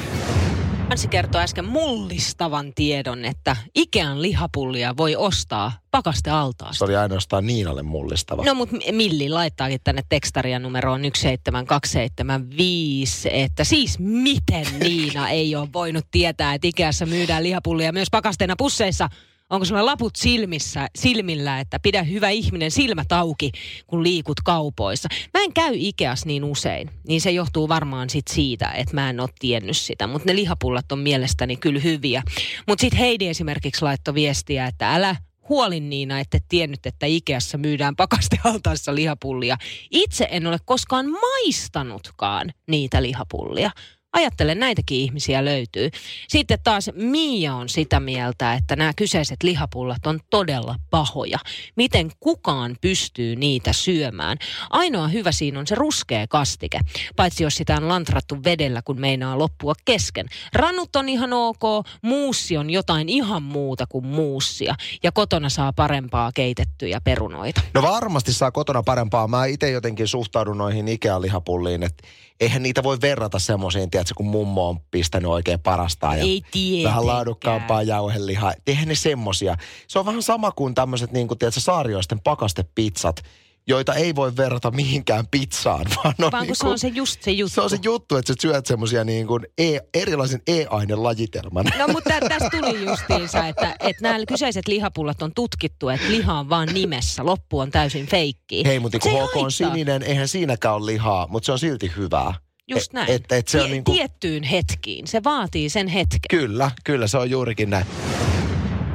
Anssi 0.89 1.07
kertoi 1.07 1.41
äsken 1.41 1.65
mullistavan 1.65 2.73
tiedon, 2.75 3.25
että 3.25 3.55
Ikean 3.75 4.21
lihapullia 4.21 4.97
voi 4.97 5.15
ostaa 5.15 5.71
Se 5.71 5.77
pakastealtaasta. 5.91 6.85
oli 6.85 6.95
ainoastaan 6.95 7.47
Niinalle 7.47 7.83
mullistava. 7.83 8.43
No 8.43 8.53
mutta 8.53 8.75
Milli 8.91 9.29
laittaakin 9.29 9.79
tänne 9.83 10.01
tekstaria 10.09 10.59
numeroon 10.59 11.01
17275, 11.01 13.29
että 13.31 13.63
siis 13.63 13.99
miten 13.99 14.65
Niina 14.79 15.29
ei 15.29 15.55
ole 15.55 15.69
voinut 15.73 16.05
tietää, 16.11 16.53
että 16.53 16.67
Ikeassa 16.67 17.05
myydään 17.05 17.43
lihapullia 17.43 17.91
myös 17.91 18.07
pakasteena 18.11 18.55
pusseissa. 18.57 19.09
Onko 19.49 19.65
sulla 19.65 19.85
laput 19.85 20.15
silmissä, 20.15 20.87
silmillä, 20.95 21.59
että 21.59 21.79
pidä 21.79 22.03
hyvä 22.03 22.29
ihminen 22.29 22.71
silmät 22.71 23.11
auki, 23.11 23.51
kun 23.87 24.03
liikut 24.03 24.41
kaupoissa? 24.43 25.09
Mä 25.33 25.43
en 25.43 25.53
käy 25.53 25.73
Ikeas 25.75 26.25
niin 26.25 26.43
usein, 26.43 26.89
niin 27.07 27.21
se 27.21 27.31
johtuu 27.31 27.69
varmaan 27.69 28.09
sit 28.09 28.27
siitä, 28.27 28.71
että 28.71 28.95
mä 28.95 29.09
en 29.09 29.19
ole 29.19 29.29
tiennyt 29.39 29.77
sitä. 29.77 30.07
Mutta 30.07 30.25
ne 30.25 30.35
lihapullat 30.35 30.91
on 30.91 30.99
mielestäni 30.99 31.55
kyllä 31.55 31.79
hyviä. 31.79 32.23
Mutta 32.67 32.81
sitten 32.81 32.99
Heidi 32.99 33.27
esimerkiksi 33.27 33.81
laittoi 33.81 34.13
viestiä, 34.13 34.65
että 34.65 34.93
älä 34.95 35.15
huolin 35.49 35.89
Niina, 35.89 36.19
että 36.19 36.37
et 36.37 36.45
tiennyt, 36.49 36.85
että 36.85 37.05
Ikeassa 37.05 37.57
myydään 37.57 37.95
pakastealtaassa 37.95 38.95
lihapullia. 38.95 39.57
Itse 39.91 40.27
en 40.31 40.47
ole 40.47 40.57
koskaan 40.65 41.05
maistanutkaan 41.09 42.53
niitä 42.67 43.01
lihapullia. 43.01 43.71
Ajattelen, 44.13 44.59
näitäkin 44.59 44.97
ihmisiä 44.97 45.45
löytyy. 45.45 45.89
Sitten 46.27 46.57
taas 46.63 46.89
Mia 46.93 47.55
on 47.55 47.69
sitä 47.69 47.99
mieltä, 47.99 48.53
että 48.53 48.75
nämä 48.75 48.93
kyseiset 48.93 49.43
lihapullat 49.43 50.07
on 50.07 50.19
todella 50.29 50.75
pahoja. 50.89 51.39
Miten 51.75 52.11
kukaan 52.19 52.75
pystyy 52.81 53.35
niitä 53.35 53.73
syömään? 53.73 54.37
Ainoa 54.69 55.07
hyvä 55.07 55.31
siinä 55.31 55.59
on 55.59 55.67
se 55.67 55.75
ruskea 55.75 56.27
kastike, 56.27 56.79
paitsi 57.15 57.43
jos 57.43 57.55
sitä 57.55 57.75
on 57.75 57.87
lantrattu 57.87 58.37
vedellä, 58.43 58.81
kun 58.81 58.99
meinaa 58.99 59.39
loppua 59.39 59.73
kesken. 59.85 60.25
Rannut 60.53 60.95
on 60.95 61.09
ihan 61.09 61.33
ok, 61.33 61.61
muussi 62.01 62.57
on 62.57 62.69
jotain 62.69 63.09
ihan 63.09 63.43
muuta 63.43 63.85
kuin 63.87 64.05
muussia. 64.05 64.75
Ja 65.03 65.11
kotona 65.11 65.49
saa 65.49 65.73
parempaa 65.73 66.31
keitettyjä 66.31 67.01
perunoita. 67.01 67.61
No 67.73 67.81
varmasti 67.81 68.33
saa 68.33 68.51
kotona 68.51 68.83
parempaa. 68.83 69.27
Mä 69.27 69.45
itse 69.45 69.71
jotenkin 69.71 70.07
suhtaudun 70.07 70.57
noihin 70.57 70.87
Ikea-lihapulliin, 70.87 71.83
että 71.83 72.07
eihän 72.39 72.63
niitä 72.63 72.83
voi 72.83 72.97
verrata 73.01 73.39
semmoisiin, 73.39 73.91
tiedätkö, 73.97 74.13
kun 74.17 74.25
mummo 74.27 74.69
on 74.69 74.79
pistänyt 74.91 75.31
oikein 75.31 75.59
parastaa. 75.59 76.15
Ja 76.15 76.23
Ei 76.23 76.41
tietenkään. 76.51 76.91
Vähän 76.93 77.07
laadukkaampaa 77.07 77.83
jauhelihaa. 77.83 78.53
Eihän 78.67 78.87
ne 78.87 78.95
semmosia. 78.95 79.57
Se 79.87 79.99
on 79.99 80.05
vähän 80.05 80.23
sama 80.23 80.51
kuin 80.51 80.75
tämmöiset, 80.75 81.11
niin 81.11 81.27
kuin, 81.27 81.37
tiedätkö, 81.37 81.59
saarioisten 81.61 82.19
pakastepizzat, 82.19 83.23
joita 83.67 83.93
ei 83.93 84.15
voi 84.15 84.37
verrata 84.37 84.71
mihinkään 84.71 85.27
pizzaan, 85.31 85.85
vaan, 85.95 86.15
on 86.21 86.31
Vaan 86.31 86.41
niin 86.43 86.47
kun 86.47 86.55
se 86.55 86.67
on 86.67 86.79
se 86.79 86.87
just 86.87 87.23
se 87.23 87.31
juttu. 87.31 87.53
se 87.55 87.61
on 87.61 87.69
se 87.69 87.77
juttu, 87.83 88.15
että 88.15 88.33
sä 88.33 88.35
syöt 88.41 88.65
semmosia 88.65 89.03
niin 89.03 89.27
kuin 89.27 89.45
e, 89.57 89.77
erilaisen 89.93 90.41
e-ainelajitelman. 90.47 91.65
No 91.77 91.87
mutta 91.87 92.09
tä- 92.09 92.29
tästä 92.29 92.49
tuli 92.49 92.85
justiinsa, 92.89 93.47
että, 93.47 93.75
että 93.79 94.01
nämä 94.03 94.25
kyseiset 94.27 94.67
lihapullat 94.67 95.21
on 95.21 95.31
tutkittu, 95.35 95.89
että 95.89 96.07
liha 96.11 96.39
on 96.39 96.49
vaan 96.49 96.67
nimessä. 96.73 97.25
Loppu 97.25 97.59
on 97.59 97.71
täysin 97.71 98.07
feikki. 98.07 98.65
Hei, 98.65 98.79
mutta 98.79 98.97
se 99.03 99.09
kun 99.09 99.27
HK 99.29 99.35
on 99.35 99.51
sininen, 99.51 100.03
eihän 100.03 100.27
siinäkään 100.27 100.75
ole 100.75 100.85
lihaa, 100.85 101.27
mutta 101.29 101.45
se 101.45 101.51
on 101.51 101.59
silti 101.59 101.91
hyvää. 101.97 102.33
Just 102.67 102.85
Et- 102.87 102.93
näin. 102.93 103.11
Et, 103.11 103.31
et 103.31 103.47
se 103.47 103.57
on 103.61 103.65
Tie- 103.65 103.71
niin 103.71 103.83
kuin, 103.83 103.97
Tiettyyn 103.97 104.43
hetkiin. 104.43 105.07
Se 105.07 105.23
vaatii 105.23 105.69
sen 105.69 105.87
hetken. 105.87 106.19
Kyllä, 106.29 106.71
kyllä, 106.83 107.07
se 107.07 107.17
on 107.17 107.29
juurikin 107.29 107.69
näin. 107.69 107.85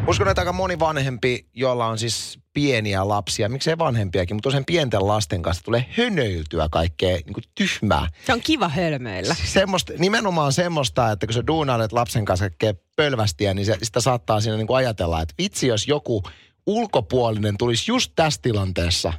Uskon, 0.06 0.28
että 0.28 0.40
aika 0.40 0.52
moni 0.52 0.78
vanhempi, 0.78 1.46
jolla 1.54 1.86
on 1.86 1.98
siis 1.98 2.38
pieniä 2.54 3.08
lapsia, 3.08 3.48
miksei 3.48 3.78
vanhempiakin, 3.78 4.36
mutta 4.36 4.48
usein 4.48 4.64
pienten 4.64 5.06
lasten 5.06 5.42
kanssa 5.42 5.64
tulee 5.64 5.86
hönöiltyä 5.98 6.68
kaikkea 6.70 7.16
niin 7.16 7.32
kuin 7.34 7.44
tyhmää. 7.54 8.08
Se 8.26 8.32
on 8.32 8.40
kiva 8.40 8.68
hölmöillä. 8.68 9.34
Semmosta, 9.44 9.92
nimenomaan 9.98 10.52
semmoista, 10.52 11.10
että 11.10 11.26
kun 11.26 11.34
sä 11.34 11.46
duunailet 11.46 11.92
lapsen 11.92 12.24
kanssa 12.24 12.44
kaikkea 12.50 12.74
pölvästiä, 12.96 13.54
niin 13.54 13.66
se, 13.66 13.76
sitä 13.82 14.00
saattaa 14.00 14.40
siinä 14.40 14.56
niin 14.56 14.66
kuin 14.66 14.76
ajatella, 14.76 15.22
että 15.22 15.34
vitsi, 15.38 15.66
jos 15.66 15.88
joku 15.88 16.22
ulkopuolinen 16.66 17.56
tulisi 17.58 17.90
just 17.90 18.12
tässä 18.16 18.42
tilanteessa, 18.42 19.12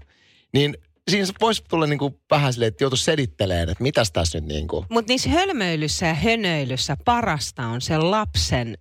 niin 0.53 0.77
siinä 1.11 1.27
voisi 1.41 1.63
tulla 1.69 1.87
niin 1.87 1.99
kuin 1.99 2.19
vähän 2.31 2.53
silleen, 2.53 2.67
että 2.67 2.83
joutuisi 2.83 3.03
selittelemään, 3.03 3.69
että 3.69 3.83
mitäs 3.83 4.11
tässä 4.11 4.39
nyt 4.39 4.47
niin 4.47 4.67
kuin. 4.67 4.85
Mutta 4.89 5.11
niissä 5.11 5.29
hölmöilyssä 5.29 6.05
ja 6.05 6.13
hönöilyssä 6.13 6.97
parasta 7.05 7.65
on 7.65 7.81
se 7.81 7.97
lapsen 7.97 8.77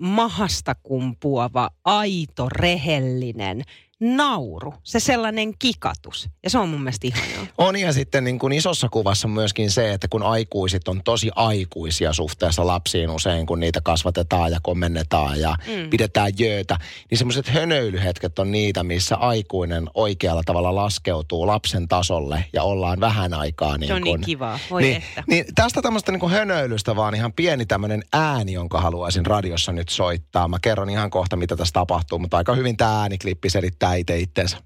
mahasta 0.00 0.74
kumpuava, 0.82 1.70
aito, 1.84 2.48
rehellinen 2.48 3.62
nauru. 4.00 4.74
Se 4.82 5.00
sellainen 5.00 5.58
kikatus. 5.58 6.28
Ja 6.44 6.50
se 6.50 6.58
on 6.58 6.68
mun 6.68 6.80
mielestä 6.82 7.06
ihanaa. 7.06 7.46
On 7.58 7.76
ja 7.80 7.92
sitten 7.92 8.24
niin 8.24 8.38
kuin 8.38 8.52
isossa 8.52 8.88
kuvassa 8.88 9.28
myöskin 9.28 9.70
se, 9.70 9.92
että 9.92 10.08
kun 10.08 10.22
aikuisit 10.22 10.88
on 10.88 11.00
tosi 11.04 11.30
aikuisia 11.36 12.12
suhteessa 12.12 12.66
lapsiin 12.66 13.10
usein, 13.10 13.46
kun 13.46 13.60
niitä 13.60 13.80
kasvatetaan 13.80 14.52
ja 14.52 14.58
komennetaan 14.62 15.40
ja 15.40 15.56
Mm. 15.66 15.90
pidetään 15.90 16.32
jöötä, 16.38 16.78
niin 17.10 17.18
semmoiset 17.18 17.48
hönöilyhetket 17.48 18.38
on 18.38 18.52
niitä, 18.52 18.82
missä 18.84 19.16
aikuinen 19.16 19.86
oikealla 19.94 20.42
tavalla 20.46 20.74
laskeutuu 20.74 21.46
lapsen 21.46 21.88
tasolle 21.88 22.44
ja 22.52 22.62
ollaan 22.62 23.00
vähän 23.00 23.34
aikaa 23.34 23.78
niin 23.78 23.88
Se 23.88 23.94
on 23.94 24.02
kuin, 24.02 24.20
niin 24.20 24.26
kivaa. 24.26 24.58
Voi 24.70 24.82
niin, 24.82 24.96
että. 24.96 25.24
niin 25.26 25.44
tästä 25.54 25.82
tämmöistä 25.82 26.12
niin 26.12 26.30
hönöilystä 26.30 26.96
vaan 26.96 27.14
ihan 27.14 27.32
pieni 27.32 27.66
tämmöinen 27.66 28.02
ääni, 28.12 28.52
jonka 28.52 28.80
haluaisin 28.80 29.26
radiossa 29.26 29.72
nyt 29.72 29.88
soittaa. 29.88 30.48
Mä 30.48 30.58
kerron 30.62 30.90
ihan 30.90 31.10
kohta, 31.10 31.36
mitä 31.36 31.56
tässä 31.56 31.72
tapahtuu, 31.72 32.18
mutta 32.18 32.36
aika 32.36 32.54
hyvin 32.54 32.76
tämä 32.76 33.00
ääniklippi 33.00 33.50
selittää 33.50 33.85
itse 33.94 34.18
itteensä. 34.18 34.58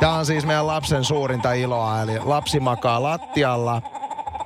Tämä 0.00 0.14
on 0.14 0.26
siis 0.26 0.46
meidän 0.46 0.66
lapsen 0.66 1.04
suurinta 1.04 1.52
iloa, 1.52 2.02
eli 2.02 2.18
lapsi 2.24 2.60
makaa 2.60 3.02
lattialla 3.02 3.82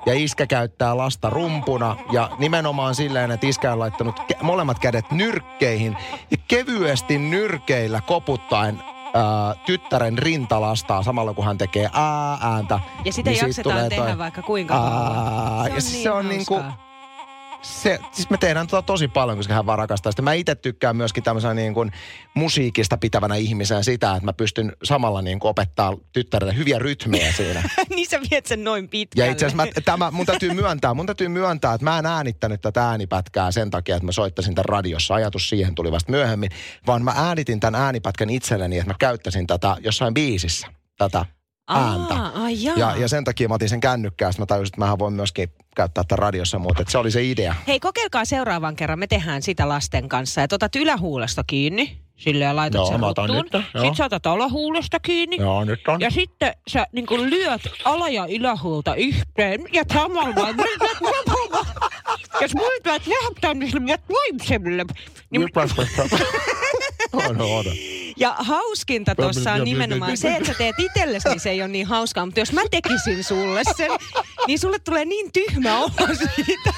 ja 0.07 0.15
iskä 0.15 0.47
käyttää 0.47 0.97
lasta 0.97 1.31
rumpuna 1.31 1.97
ja 2.13 2.31
nimenomaan 2.39 2.95
silleen, 2.95 3.31
että 3.31 3.47
iskä 3.47 3.73
on 3.73 3.79
laittanut 3.79 4.21
molemmat 4.43 4.79
kädet 4.79 5.11
nyrkkeihin 5.11 5.97
ja 6.31 6.37
kevyesti 6.49 7.19
nyrkeillä 7.19 8.01
koputtaen 8.01 8.94
ää, 9.15 9.55
tyttären 9.67 10.19
rintalastaa 10.19 11.03
samalla 11.03 11.35
kun 11.35 11.45
hän 11.45 11.59
tekee 11.59 11.91
ää-ääntä. 11.93 12.81
Ja 13.05 13.13
sitä 13.13 13.31
niin 13.31 13.41
jaksetaan 13.43 13.89
tehdä 13.89 14.05
toi 14.05 14.19
vaikka 14.19 14.43
kuinka 14.43 14.75
ää, 14.75 15.69
ja 15.75 15.81
siis 15.81 16.03
se 16.03 16.11
on 16.11 16.29
niinku, 16.29 16.63
se, 17.65 17.99
siis 18.13 18.31
me 18.31 18.37
tehdään 18.37 18.67
tota 18.67 18.83
tosi 18.83 19.09
paljon, 19.09 19.37
koska 19.37 19.55
hän 19.55 19.67
vaan 19.67 19.79
rakastaa 19.79 20.13
sitä. 20.13 20.23
Mä 20.23 20.33
itse 20.33 20.55
tykkään 20.55 20.97
myöskin 20.97 21.23
tämmöisenä 21.23 21.55
niin 21.55 21.75
kuin 21.75 21.93
musiikista 22.35 22.97
pitävänä 22.97 23.35
ihmisenä 23.35 23.83
sitä, 23.83 24.13
että 24.13 24.25
mä 24.25 24.33
pystyn 24.33 24.73
samalla 24.83 25.23
niin 25.23 25.39
kuin 25.39 25.51
opettaa 25.51 25.97
tyttärelle 26.13 26.57
hyviä 26.57 26.79
rytmejä 26.79 27.33
siinä. 27.33 27.63
niin 27.95 28.09
sä 28.09 28.21
viet 28.31 28.47
sen 28.47 28.65
noin 28.65 28.89
pitkälle. 28.89 29.27
Ja 29.27 29.33
itse 29.33 29.47
asiassa 29.47 29.65
mä, 29.65 29.73
tämä, 29.85 30.11
mun 30.11 30.27
täytyy 30.27 30.55
myöntää, 30.55 30.95
mun 30.95 31.07
täytyy 31.07 31.29
myöntää, 31.29 31.75
että 31.75 31.85
mä 31.85 31.99
en 31.99 32.07
äänittänyt 32.07 32.61
tätä 32.61 32.89
äänipätkää 32.89 33.53
sen 33.53 33.71
takia, 33.71 33.97
että 33.97 34.07
mä 34.07 34.13
soittasin 34.13 34.55
tämän 34.55 34.65
radiossa. 34.65 35.15
Ajatus 35.15 35.49
siihen 35.49 35.75
tuli 35.75 35.93
vasta 35.93 36.13
myöhemmin, 36.13 36.51
vaan 36.87 37.03
mä 37.03 37.13
äänitin 37.17 37.61
tämän 37.61 37.81
äänipätkän 37.81 38.31
itselleni, 38.31 38.79
että 38.79 38.91
mä 38.91 38.97
käyttäisin 38.99 39.47
tätä 39.47 39.77
jossain 39.81 40.15
biisissä, 40.15 40.67
tätä 40.99 41.27
ääntä. 41.69 42.15
Aa, 42.15 42.43
ai 42.45 42.63
jaa. 42.65 42.77
Ja, 42.79 42.97
ja 42.97 43.09
sen 43.09 43.25
takia 43.25 43.49
mä 43.49 43.55
otin 43.55 43.69
sen 43.69 43.81
kännykkää, 43.81 44.31
mä 44.39 44.47
tajusin, 44.47 44.71
että 44.73 44.81
mähän 44.81 44.99
voin 44.99 45.15
myöskin 45.15 45.49
käyttää 45.77 46.05
tätä 46.05 46.17
radiossa, 46.17 46.59
mutta 46.59 46.83
että 46.83 46.93
se 46.93 46.99
oli 46.99 47.11
se 47.11 47.25
idea. 47.25 47.55
Hei, 47.67 47.81
kokeilkaa 47.81 48.25
seuraavan 48.25 48.77
kerran. 48.77 48.99
Me 48.99 49.07
tehdään 49.07 49.43
sitä 49.43 49.69
lasten 49.69 50.09
kanssa. 50.09 50.41
Ja 50.41 50.47
otat 50.53 50.77
ylähuulesta 50.77 51.45
kiinni. 51.47 51.99
Silleen 52.17 52.57
laitat 52.57 52.79
Joo, 52.79 52.87
sen 52.87 53.01
ruttuun. 53.01 53.29
nyt, 53.29 53.53
joo. 53.53 53.63
Sitten 53.65 53.95
sä 53.95 54.05
otat 54.05 54.27
alahuulesta 54.27 55.01
kiinni. 55.01 55.37
Joo, 55.37 55.65
nyt 55.65 55.89
on. 55.89 56.01
Ja 56.01 56.11
sitten 56.11 56.55
sä 56.69 56.87
niin 56.93 57.07
lyöt 57.31 57.61
ala- 57.85 58.09
ja 58.09 58.27
ylähuulta 58.27 58.95
yhteen 58.95 59.61
ja 59.73 59.83
samalla 59.93 60.47
jos 62.41 62.55
mulla 62.55 62.71
tulee 62.83 63.01
nähdään, 63.23 63.59
niin 63.59 63.73
sillä 63.73 63.99
toimselle. 63.99 64.85
Niin, 65.31 65.49
ja 68.17 68.35
hauskinta 68.39 69.15
tuossa 69.15 69.53
on 69.53 69.65
nimenomaan 69.65 70.17
se, 70.17 70.35
että 70.35 70.47
sä 70.47 70.55
teet 70.59 70.79
itsellesi, 70.79 71.29
niin 71.29 71.41
se 71.41 71.51
ei 71.51 71.63
ole 71.63 71.69
niin 71.69 71.87
hauskaa. 71.87 72.27
Mutta 72.27 72.41
jos 72.41 72.53
mä 72.53 72.61
tekisin 72.71 73.25
sulle 73.25 73.63
sen, 73.77 73.91
niin 74.47 74.59
sulle 74.59 74.79
tulee 74.79 75.05
niin 75.05 75.33
tyhmä 75.33 75.79
olo 75.79 75.91
siitä. 76.35 76.71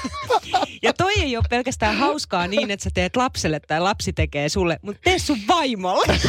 Ja 0.83 0.93
toi 0.93 1.13
ei 1.21 1.37
ole 1.37 1.45
pelkästään 1.49 1.97
hauskaa 1.97 2.47
niin, 2.47 2.71
että 2.71 2.83
sä 2.83 2.89
teet 2.93 3.15
lapselle 3.15 3.59
tai 3.59 3.79
lapsi 3.79 4.13
tekee 4.13 4.49
sulle, 4.49 4.79
mutta 4.81 5.01
tee 5.03 5.19
sun 5.19 5.39
vaimolle. 5.47 6.19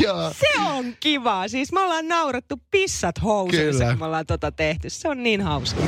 Joo. 0.00 0.32
Se 0.40 0.60
on 0.60 0.96
kiva. 1.00 1.48
Siis 1.48 1.72
me 1.72 1.80
ollaan 1.80 2.08
naurattu 2.08 2.60
pissat 2.70 3.22
housuissa, 3.22 3.84
kun 3.84 3.98
me 3.98 4.04
ollaan 4.04 4.26
tota 4.26 4.52
tehty. 4.52 4.90
Se 4.90 5.08
on 5.08 5.22
niin 5.22 5.40
hauska. 5.40 5.82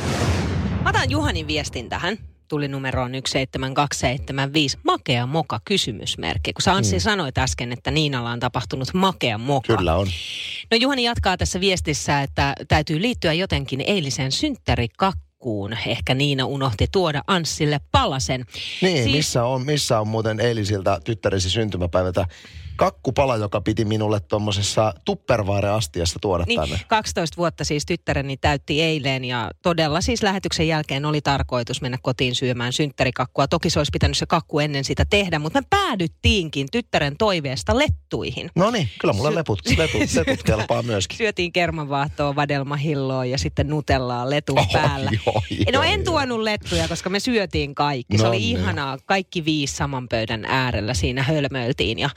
Mä 0.87 0.91
otan 0.91 1.11
Juhanin 1.11 1.47
viestin 1.47 1.89
tähän. 1.89 2.17
Tuli 2.47 2.67
numeroon 2.67 3.11
17275. 3.11 4.77
Makea 4.83 5.25
moka 5.25 5.59
kysymysmerkki. 5.65 6.53
Kun 6.53 6.61
sä 6.61 6.73
Anssi 6.73 6.95
mm. 6.95 6.99
sanoit 6.99 7.37
äsken, 7.37 7.71
että 7.71 7.91
Niinalla 7.91 8.31
on 8.31 8.39
tapahtunut 8.39 8.93
makea 8.93 9.37
moka. 9.37 9.77
Kyllä 9.77 9.95
on. 9.95 10.07
No 10.71 10.77
Juhani 10.77 11.03
jatkaa 11.03 11.37
tässä 11.37 11.59
viestissä, 11.59 12.21
että 12.21 12.53
täytyy 12.67 13.01
liittyä 13.01 13.33
jotenkin 13.33 13.81
eiliseen 13.81 14.31
synttärikakkuun. 14.31 15.73
Ehkä 15.87 16.13
Niina 16.13 16.45
unohti 16.45 16.87
tuoda 16.91 17.21
Anssille 17.27 17.79
palasen. 17.91 18.45
Niin, 18.81 19.03
siis... 19.03 19.15
missä, 19.15 19.43
on, 19.43 19.65
missä 19.65 19.99
on 19.99 20.07
muuten 20.07 20.39
eilisiltä 20.39 20.99
tyttäresi 21.03 21.49
syntymäpäivältä 21.49 22.25
kakkupala, 22.77 23.35
joka 23.35 23.61
piti 23.61 23.85
minulle 23.85 24.19
tuommoisessa 24.19 24.93
tupperware-astiassa 25.05 26.19
tuoda 26.21 26.43
Niin, 26.47 26.59
tänne. 26.59 26.79
12 26.87 27.37
vuotta 27.37 27.63
siis 27.63 27.85
tyttäreni 27.85 28.37
täytti 28.37 28.81
eilen 28.81 29.25
ja 29.25 29.51
todella 29.61 30.01
siis 30.01 30.23
lähetyksen 30.23 30.67
jälkeen 30.67 31.05
oli 31.05 31.21
tarkoitus 31.21 31.81
mennä 31.81 31.97
kotiin 32.01 32.35
syömään 32.35 32.73
synttärikakkua. 32.73 33.47
Toki 33.47 33.69
se 33.69 33.79
olisi 33.79 33.89
pitänyt 33.93 34.17
se 34.17 34.25
kakku 34.25 34.59
ennen 34.59 34.83
sitä 34.83 35.05
tehdä, 35.09 35.39
mutta 35.39 35.61
me 35.61 35.67
päädyttiinkin 35.69 36.67
tyttären 36.71 37.17
toiveesta 37.17 37.77
lettuihin. 37.77 38.49
No 38.55 38.71
niin, 38.71 38.89
kyllä 39.01 39.13
mulla 39.13 39.29
Sy- 39.29 39.35
leput, 39.35 39.59
leput, 39.77 40.01
leput 40.15 40.43
kelpaa 40.43 40.83
myöskin. 40.83 41.17
Syötiin 41.17 41.51
kermanvaahtoa, 41.51 42.35
vadelmahilloa 42.35 43.25
ja 43.25 43.37
sitten 43.37 43.67
nutellaa 43.67 44.29
letun 44.29 44.59
Oi, 44.59 44.65
päällä. 44.73 45.11
oi, 45.25 45.41
no 45.73 45.79
oi, 45.79 45.87
en 45.91 46.03
tuonut 46.03 46.39
lettuja, 46.39 46.87
koska 46.87 47.09
me 47.09 47.19
syötiin 47.19 47.75
kaikki. 47.75 48.17
Se 48.17 48.23
No 48.23 48.29
oli 48.29 48.37
niin. 48.37 48.57
ihanaa. 48.57 48.97
Kaikki 49.05 49.45
viisi 49.45 49.75
saman 49.75 50.07
pöydän 50.09 50.45
äärellä 50.45 50.93
siinä 50.93 51.23
hölmöiltiin 51.23 51.99
ja 51.99 52.09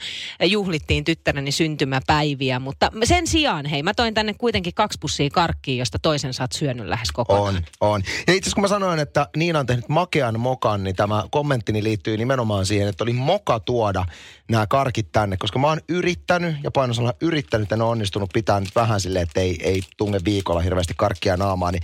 juhlittiin 0.51 1.03
tyttäreni 1.03 1.51
syntymäpäiviä. 1.51 2.59
Mutta 2.59 2.91
sen 3.03 3.27
sijaan, 3.27 3.65
hei, 3.65 3.83
mä 3.83 3.93
toin 3.93 4.13
tänne 4.13 4.33
kuitenkin 4.33 4.73
kaksi 4.73 4.97
pussia 5.01 5.29
karkkia, 5.29 5.75
josta 5.75 5.99
toisen 5.99 6.33
sä 6.33 6.43
oot 6.43 6.51
syönyt 6.51 6.87
lähes 6.87 7.11
kokonaan. 7.11 7.55
On, 7.81 7.91
on. 7.91 8.01
Ja 8.05 8.33
itse 8.33 8.39
asiassa 8.39 8.55
kun 8.55 8.61
mä 8.61 8.67
sanoin, 8.67 8.99
että 8.99 9.27
Niina 9.37 9.59
on 9.59 9.65
tehnyt 9.65 9.89
makean 9.89 10.39
mokan, 10.39 10.83
niin 10.83 10.95
tämä 10.95 11.23
kommenttini 11.31 11.83
liittyy 11.83 12.17
nimenomaan 12.17 12.65
siihen, 12.65 12.87
että 12.87 13.03
oli 13.03 13.13
moka 13.13 13.59
tuoda 13.59 14.05
nämä 14.51 14.67
karkit 14.67 15.11
tänne, 15.11 15.37
koska 15.37 15.59
mä 15.59 15.67
oon 15.67 15.81
yrittänyt 15.89 16.55
ja 16.63 16.71
painosalla 16.71 17.13
yrittänyt, 17.21 17.71
en 17.71 17.81
ole 17.81 17.91
onnistunut 17.91 18.29
pitää 18.33 18.59
nyt 18.59 18.75
vähän 18.75 19.01
silleen, 19.01 19.23
että 19.23 19.39
ei, 19.39 19.59
ei 19.63 19.81
tunge 19.97 20.19
viikolla 20.25 20.61
hirveästi 20.61 20.93
karkkia 20.97 21.37
naamaan, 21.37 21.73
niin 21.73 21.83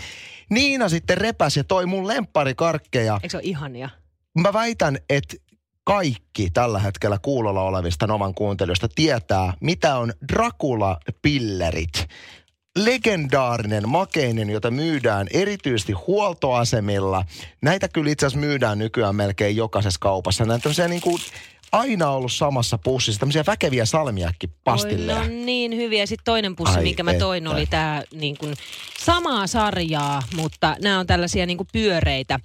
Niina 0.49 0.89
sitten 0.89 1.17
repäsi 1.17 1.59
ja 1.59 1.63
toi 1.63 1.85
mun 1.85 2.07
lempparikarkkeja. 2.07 3.13
Eikö 3.13 3.29
se 3.29 3.37
ole 3.37 3.43
ihania? 3.45 3.89
Mä 4.39 4.53
väitän, 4.53 4.97
että 5.09 5.37
kaikki 5.87 6.49
tällä 6.53 6.79
hetkellä 6.79 7.17
kuulolla 7.21 7.61
olevista 7.61 8.07
Novan 8.07 8.33
kuuntelijoista 8.33 8.87
tietää, 8.95 9.53
mitä 9.61 9.97
on 9.97 10.13
Dracula-pillerit. 10.33 12.07
Legendaarinen 12.77 13.89
makeinen, 13.89 14.49
jota 14.49 14.71
myydään 14.71 15.27
erityisesti 15.33 15.93
huoltoasemilla. 15.93 17.25
Näitä 17.61 17.87
kyllä 17.87 18.11
itse 18.11 18.25
asiassa 18.25 18.47
myydään 18.47 18.79
nykyään 18.79 19.15
melkein 19.15 19.55
jokaisessa 19.55 19.99
kaupassa. 19.99 20.45
Näitä 20.45 20.63
tämmöisiä 20.63 20.87
niin 20.87 21.01
kuin 21.01 21.21
aina 21.71 22.09
ollut 22.09 22.31
samassa 22.31 22.77
pussissa, 22.77 23.19
tämmöisiä 23.19 23.43
väkeviä 23.47 23.85
salmiakki-pastilleja. 23.85 25.19
Oi, 25.19 25.27
no 25.27 25.45
niin 25.45 25.75
hyviä. 25.75 26.05
Sitten 26.05 26.25
toinen 26.25 26.55
pussi, 26.55 26.77
Ai 26.77 26.83
minkä 26.83 27.03
mä 27.03 27.13
toin, 27.13 27.43
että. 27.43 27.55
oli 27.57 27.65
tämä 27.65 28.03
niin 28.13 28.37
kuin 28.37 28.53
samaa 28.99 29.47
sarjaa, 29.47 30.23
mutta 30.35 30.75
nämä 30.81 30.99
on 30.99 31.07
tällaisia 31.07 31.45
niin 31.45 31.57
kuin 31.57 31.67
pyöreitä 31.73 32.39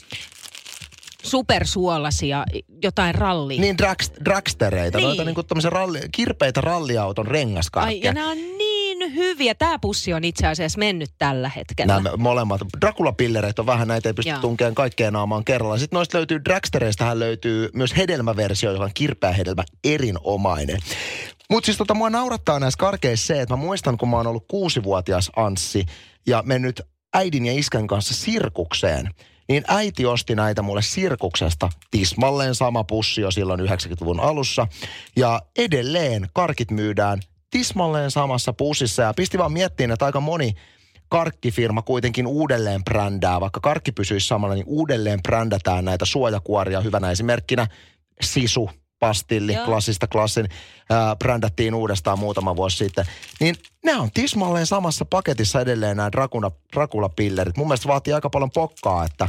supersuolasia, 1.22 2.44
jotain 2.82 3.14
ralli. 3.14 3.58
Niin 3.58 3.78
dragst, 3.78 4.12
dragstereita, 4.24 4.98
Niin. 4.98 5.06
noita 5.06 5.24
niin 5.24 5.34
kuin 5.34 5.46
tämmöisiä 5.46 5.70
ralli, 5.70 6.00
kirpeitä 6.12 6.60
ralliauton 6.60 7.26
Ai, 7.26 7.32
rengaskarkkeja. 7.32 8.04
ja 8.04 8.12
nämä 8.14 8.30
on 8.30 8.36
niin 8.36 9.14
hyviä. 9.14 9.54
Tämä 9.54 9.78
pussi 9.78 10.14
on 10.14 10.24
itse 10.24 10.46
asiassa 10.46 10.78
mennyt 10.78 11.10
tällä 11.18 11.48
hetkellä. 11.56 11.94
Nämä 11.94 12.16
molemmat. 12.16 12.60
Dracula-pillereitä 12.80 13.62
on 13.62 13.66
vähän, 13.66 13.88
näitä 13.88 14.08
ei 14.08 14.12
pysty 14.12 14.30
Joo. 14.30 14.40
tunkeen 14.40 14.74
kaikkeen 14.74 15.12
naamaan 15.12 15.44
kerralla. 15.44 15.78
Sitten 15.78 15.96
noista 15.96 16.18
löytyy, 16.18 16.40
dragstereistähän 16.44 17.18
löytyy 17.18 17.68
myös 17.74 17.96
hedelmäversio, 17.96 18.72
joka 18.72 18.84
on 18.84 18.90
kirpeä 18.94 19.32
hedelmä 19.32 19.64
erinomainen. 19.84 20.78
Mutta 21.50 21.66
siis 21.66 21.78
tota, 21.78 21.94
mua 21.94 22.10
naurattaa 22.10 22.58
näissä 22.60 22.78
karkeissa 22.78 23.26
se, 23.26 23.40
että 23.40 23.56
mä 23.56 23.62
muistan, 23.62 23.96
kun 23.98 24.08
mä 24.08 24.16
oon 24.16 24.26
ollut 24.26 24.44
kuusivuotias 24.48 25.30
Anssi 25.36 25.86
ja 26.26 26.42
mennyt 26.46 26.80
äidin 27.14 27.46
ja 27.46 27.52
iskän 27.52 27.86
kanssa 27.86 28.14
sirkukseen, 28.14 29.10
niin 29.52 29.64
äiti 29.68 30.06
osti 30.06 30.34
näitä 30.34 30.62
mulle 30.62 30.82
sirkuksesta. 30.82 31.70
Tismalleen 31.90 32.54
sama 32.54 32.84
pussi 32.84 33.20
jo 33.20 33.30
silloin 33.30 33.60
90-luvun 33.60 34.20
alussa. 34.20 34.66
Ja 35.16 35.42
edelleen 35.58 36.28
karkit 36.32 36.70
myydään 36.70 37.20
tismalleen 37.50 38.10
samassa 38.10 38.52
pussissa. 38.52 39.02
Ja 39.02 39.14
pisti 39.14 39.38
vaan 39.38 39.52
miettiin, 39.52 39.90
että 39.90 40.04
aika 40.04 40.20
moni 40.20 40.54
karkkifirma 41.08 41.82
kuitenkin 41.82 42.26
uudelleen 42.26 42.84
brändää, 42.84 43.40
vaikka 43.40 43.60
karkki 43.60 43.92
pysyisi 43.92 44.26
samalla, 44.26 44.54
niin 44.54 44.66
uudelleen 44.66 45.22
brändätään 45.22 45.84
näitä 45.84 46.04
suojakuoria 46.04 46.80
hyvänä 46.80 47.10
esimerkkinä 47.10 47.66
Sisu, 48.20 48.70
pastilli, 49.02 49.54
Joo. 49.54 49.64
klassista 49.64 50.06
klassin, 50.06 50.48
ää, 50.90 51.16
brändättiin 51.16 51.74
uudestaan 51.74 52.18
muutama 52.18 52.56
vuosi 52.56 52.76
sitten. 52.76 53.04
Niin 53.40 53.54
nämä 53.84 54.00
on 54.00 54.10
tismalleen 54.14 54.66
samassa 54.66 55.04
paketissa 55.04 55.60
edelleen 55.60 55.96
nämä 55.96 56.12
Dracula, 56.12 56.50
Dracula-pillerit. 56.76 57.56
Mun 57.56 57.66
mielestä 57.66 57.88
vaatii 57.88 58.12
aika 58.12 58.30
paljon 58.30 58.50
pokkaa, 58.50 59.04
että, 59.04 59.28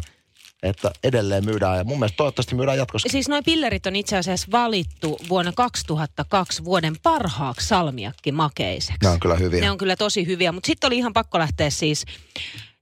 että 0.63 0.91
edelleen 1.03 1.45
myydään 1.45 1.77
ja 1.77 1.83
mun 1.83 1.99
mielestä 1.99 2.17
toivottavasti 2.17 2.55
myydään 2.55 2.77
jatkossa. 2.77 3.09
Siis 3.11 3.29
noi 3.29 3.41
pillerit 3.41 3.85
on 3.85 3.95
itse 3.95 4.17
asiassa 4.17 4.47
valittu 4.51 5.19
vuonna 5.29 5.51
2002 5.55 6.63
vuoden 6.63 6.95
parhaaksi 7.03 7.67
salmiakkimakeiseksi. 7.67 8.99
Ne 9.03 9.09
on 9.09 9.19
kyllä 9.19 9.35
hyviä. 9.35 9.61
Ne 9.61 9.71
on 9.71 9.77
kyllä 9.77 9.95
tosi 9.95 10.27
hyviä, 10.27 10.51
mutta 10.51 10.67
sitten 10.67 10.87
oli 10.87 10.97
ihan 10.97 11.13
pakko 11.13 11.39
lähteä 11.39 11.69
siis 11.69 12.05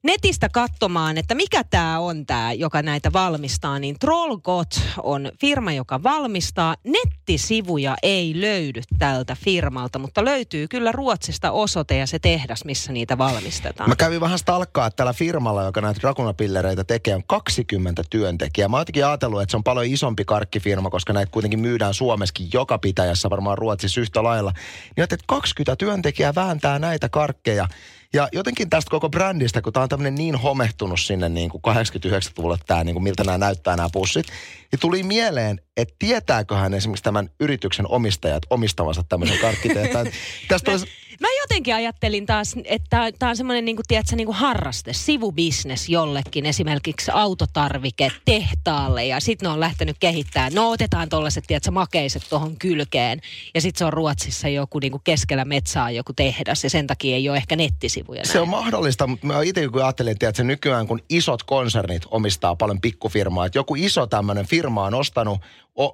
netistä 0.04 0.50
katsomaan, 0.50 1.18
että 1.18 1.36
mikä 1.36 1.64
tämä 1.64 2.00
on 2.00 2.26
tämä, 2.26 2.54
joka 2.54 2.82
näitä 2.82 3.14
valmistaa, 3.14 3.80
niin 3.80 3.96
Trollgot 4.00 4.82
on 5.04 5.32
firma, 5.42 5.72
joka 5.72 6.04
valmistaa. 6.04 6.76
Nettisivuja 6.84 7.96
ei 8.04 8.42
löydy 8.42 8.82
tältä 9.00 9.36
firmalta, 9.44 10.00
mutta 10.00 10.26
löytyy 10.26 10.68
kyllä 10.68 10.92
Ruotsista 10.92 11.52
osoite 11.52 11.98
ja 11.98 12.08
se 12.08 12.20
tehdas, 12.20 12.66
missä 12.66 12.92
niitä 12.92 13.18
valmistetaan. 13.18 13.90
Mä 13.90 13.96
kävin 13.96 14.22
vähän 14.22 14.40
stalkkaa, 14.40 14.88
että 14.88 14.96
tällä 14.96 15.14
firmalla, 15.14 15.64
joka 15.64 15.82
näitä 15.82 16.00
Dracula-pillereitä 16.02 16.84
tekee, 16.84 17.16
on 17.16 17.24
20 17.28 18.04
työntekijää. 18.10 18.70
Mä 18.70 18.78
oon 18.78 18.86
ajatellut, 19.06 19.42
että 19.42 19.52
se 19.52 19.58
on 19.58 19.64
paljon 19.64 19.86
isompi 19.86 20.26
karkkifirma, 20.26 20.90
koska 20.90 21.14
näitä 21.14 21.32
kuitenkin 21.32 21.60
myydään 21.60 21.94
Suomessakin 21.94 22.50
joka 22.54 22.78
pitäjässä, 22.78 23.30
varmaan 23.30 23.58
Ruotsissa 23.58 24.02
yhtä 24.02 24.24
lailla. 24.24 24.54
Niin 24.96 25.04
että 25.04 25.18
20 25.28 25.76
työntekijää 25.76 26.36
vääntää 26.36 26.80
näitä 26.80 27.10
karkkeja. 27.10 27.68
Ja 28.14 28.30
jotenkin 28.32 28.70
tästä 28.70 28.92
koko 28.92 29.10
brändistä, 29.10 29.62
kun 29.62 29.74
tämä 29.74 29.84
on 29.84 29.90
tämmöinen 29.90 30.16
niin 30.16 30.36
homehtunut 30.36 31.00
sinne 31.00 31.30
niin 31.30 31.50
kuin 31.50 31.62
89-luvulle 31.68 32.58
tämä, 32.68 32.84
niin 32.84 32.94
kuin 32.96 33.04
miltä 33.04 33.24
nämä 33.24 33.38
näyttää 33.38 33.76
nämä 33.76 33.90
pussit, 33.94 34.26
niin 34.72 34.80
tuli 34.80 35.04
mieleen, 35.04 35.62
että 35.78 35.96
tietääköhän 36.00 36.74
esimerkiksi 36.74 37.04
tämän 37.04 37.30
yrityksen 37.40 37.86
omistajat 37.90 38.44
omistavansa 38.50 39.04
tämmöisen 39.10 39.38
karkkitehtaan. 39.38 40.08
Tästä 40.48 40.72
olisi 40.72 40.88
Mä 41.22 41.28
jotenkin 41.42 41.76
ajattelin 41.76 42.26
taas, 42.26 42.56
että 42.66 43.12
tämä 43.20 43.30
on 43.30 43.38
semmoinen 43.38 43.66
niin 43.66 43.76
kuin, 43.76 43.86
tiedätkö, 43.88 44.16
niin 44.16 44.26
kuin 44.26 44.36
harraste, 44.36 44.94
sivubisnes 44.94 45.90
jollekin, 45.90 46.46
esimerkiksi 46.46 47.12
autotarvike 47.14 48.12
tehtaalle 48.26 49.06
ja 49.06 49.20
sitten 49.20 49.48
ne 49.48 49.54
on 49.54 49.60
lähtenyt 49.60 49.96
kehittämään. 50.00 50.54
No 50.54 50.70
otetaan 50.70 51.10
tuollaiset, 51.10 51.44
tiedätkö, 51.48 51.72
makeiset 51.72 52.24
tuohon 52.30 52.58
kylkeen 52.58 53.22
ja 53.54 53.62
sitten 53.62 53.80
se 53.80 53.86
on 53.86 53.94
Ruotsissa 53.94 54.48
joku 54.48 54.80
niin 54.80 54.92
kuin 54.92 55.02
keskellä 55.04 55.46
metsää 55.46 55.92
joku 55.92 56.14
tehdas 56.14 56.64
ja 56.64 56.70
sen 56.70 56.88
takia 56.88 57.16
ei 57.16 57.30
ole 57.30 57.38
ehkä 57.38 57.56
nettisivuja. 57.56 58.26
Se 58.26 58.40
on 58.40 58.50
mahdollista, 58.50 59.08
mutta 59.08 59.28
mä 59.28 59.42
itse 59.42 59.68
kun 59.68 59.84
ajattelin, 59.84 60.12
että 60.12 60.44
nykyään 60.44 60.88
kun 60.88 61.00
isot 61.10 61.44
konsernit 61.44 62.04
omistaa 62.12 62.56
paljon 62.56 62.82
pikkufirmaa, 62.82 63.46
että 63.46 63.60
joku 63.60 63.76
iso 63.76 64.08
tämmöinen 64.08 64.46
firma 64.46 64.84
on 64.84 64.94
ostanut 64.94 65.42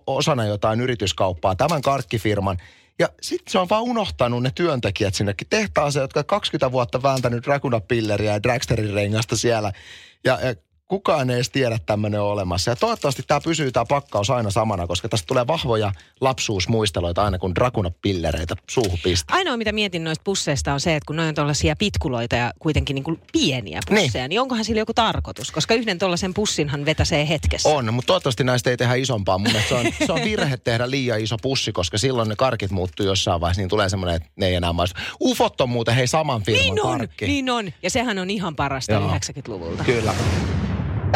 osana 0.08 0.46
jotain 0.46 0.82
yrityskauppaa 0.82 1.56
tämän 1.56 1.82
karkkifirman, 1.82 2.58
ja 3.00 3.10
sitten 3.22 3.52
se 3.52 3.60
on 3.60 3.70
vaan 3.70 3.84
unohtanut 3.84 4.44
ne 4.44 4.52
työntekijät 4.56 5.16
sinnekin 5.16 5.48
tehtaaseen, 5.50 6.02
jotka 6.02 6.24
20 6.24 6.72
vuotta 6.72 7.04
vääntänyt 7.04 7.46
Dracula-pilleriä 7.46 8.34
ja 8.34 8.44
Dragsterin 8.44 8.94
rengasta 8.94 9.38
siellä. 9.38 9.72
Ja, 10.24 10.40
ja 10.42 10.56
kukaan 10.88 11.30
ei 11.30 11.36
edes 11.36 11.50
tiedä, 11.50 11.76
että 11.76 11.86
tämmöinen 11.86 12.22
on 12.22 12.28
olemassa. 12.28 12.72
Ja 12.72 12.76
toivottavasti 12.76 13.24
tämä 13.28 13.42
pysyy 13.42 13.72
tämä 13.72 13.86
pakkaus 13.86 14.30
aina 14.30 14.52
samana, 14.52 14.88
koska 14.88 15.10
tästä 15.10 15.28
tulee 15.28 15.48
vahvoja 15.48 15.92
lapsuusmuisteloita 16.22 17.24
aina, 17.24 17.38
kun 17.38 17.54
Dracuna-pillereitä 17.56 18.56
suuhun 18.70 19.00
pistää. 19.04 19.38
Ainoa, 19.38 19.58
mitä 19.58 19.72
mietin 19.72 20.04
noista 20.04 20.24
pusseista 20.24 20.74
on 20.74 20.80
se, 20.80 20.96
että 20.96 21.08
kun 21.08 21.16
ne 21.16 21.28
on 21.28 21.36
tuollaisia 21.36 21.76
pitkuloita 21.76 22.36
ja 22.36 22.54
kuitenkin 22.60 22.96
niin 22.96 23.04
kuin 23.04 23.20
pieniä 23.32 23.80
pusseja, 23.90 24.24
niin. 24.24 24.30
niin 24.30 24.42
onkohan 24.42 24.66
sillä 24.66 24.82
joku 24.82 24.94
tarkoitus? 24.94 25.52
Koska 25.52 25.74
yhden 25.74 26.00
tuollaisen 26.00 26.34
pussinhan 26.34 26.86
vetäsee 26.86 27.28
hetkessä. 27.30 27.70
On, 27.70 27.94
mutta 27.94 28.08
toivottavasti 28.08 28.44
näistä 28.44 28.70
ei 28.70 28.78
tehdä 28.78 28.96
isompaa. 28.96 29.38
Mun 29.38 29.52
se 29.70 29.76
on, 29.76 29.86
se 30.06 30.12
on 30.14 30.22
virhe 30.24 30.58
tehdä 30.58 30.90
liian 30.90 31.20
iso 31.20 31.38
pussi, 31.42 31.72
koska 31.72 31.98
silloin 31.98 32.30
ne 32.30 32.36
karkit 32.36 32.72
muuttuu 32.72 33.06
jossain 33.06 33.42
vaiheessa, 33.42 33.62
niin 33.62 33.70
tulee 33.70 33.90
semmoinen, 33.90 34.16
että 34.16 34.30
ne 34.36 34.48
ei 34.48 34.56
enää 34.56 34.74
maistu. 34.74 35.00
Ufot 35.22 35.62
on 35.62 35.70
muuten 35.70 35.96
hei 35.96 36.08
saman 36.08 36.44
firman 36.44 36.64
niin 36.64 36.86
on, 36.86 36.98
karkki. 36.98 37.28
Niin 37.28 37.50
on, 37.50 37.72
ja 37.84 37.90
sehän 37.90 38.20
on 38.20 38.30
ihan 38.30 38.56
parasta 38.56 38.94
Joo. 38.94 39.12
90-luvulta. 39.12 39.84
Kyllä. 39.84 40.14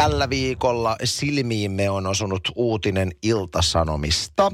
Tällä 0.02 0.30
viikolla 0.30 0.96
silmiimme 1.04 1.90
on 1.90 2.06
osunut 2.06 2.52
uutinen 2.54 3.10
Iltasanomista, 3.22 4.52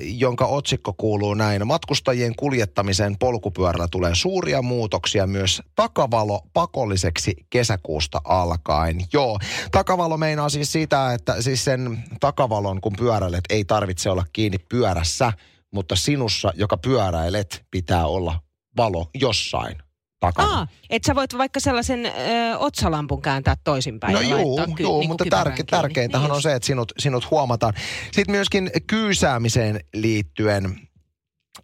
jonka 0.00 0.46
otsikko 0.46 0.92
kuuluu 0.92 1.34
näin. 1.34 1.66
Matkustajien 1.66 2.36
kuljettamisen 2.36 3.18
polkupyörällä 3.18 3.88
tulee 3.90 4.14
suuria 4.14 4.62
muutoksia 4.62 5.26
myös 5.26 5.62
takavalo 5.74 6.40
pakolliseksi 6.52 7.34
kesäkuusta 7.50 8.20
alkaen. 8.24 9.00
Joo, 9.12 9.38
takavalo 9.72 10.16
meinaa 10.16 10.48
siis 10.48 10.72
sitä, 10.72 11.12
että 11.12 11.42
siis 11.42 11.64
sen 11.64 12.04
takavalon 12.20 12.80
kun 12.80 12.92
pyöräilet 12.98 13.44
ei 13.50 13.64
tarvitse 13.64 14.10
olla 14.10 14.24
kiinni 14.32 14.58
pyörässä, 14.58 15.32
mutta 15.70 15.96
sinussa, 15.96 16.52
joka 16.56 16.76
pyöräilet, 16.76 17.64
pitää 17.70 18.06
olla 18.06 18.40
valo 18.76 19.10
jossain 19.14 19.87
takana. 20.20 20.52
Aa, 20.52 20.66
että 20.90 21.06
sä 21.06 21.14
voit 21.14 21.38
vaikka 21.38 21.60
sellaisen 21.60 22.06
ö, 22.06 22.10
otsalampun 22.58 23.22
kääntää 23.22 23.54
toisinpäin. 23.64 24.14
No 24.14 24.20
joo, 24.20 24.66
ky- 24.76 24.82
joo 24.82 24.98
niin 24.98 25.10
mutta 25.10 25.24
tärke, 25.30 25.62
tärkeintähän 25.62 26.24
niin 26.24 26.34
on 26.34 26.42
se, 26.42 26.54
että 26.54 26.66
sinut, 26.66 26.92
sinut 26.98 27.30
huomataan. 27.30 27.74
Sitten 28.04 28.30
myöskin 28.30 28.70
kyysäämiseen 28.86 29.80
liittyen 29.94 30.80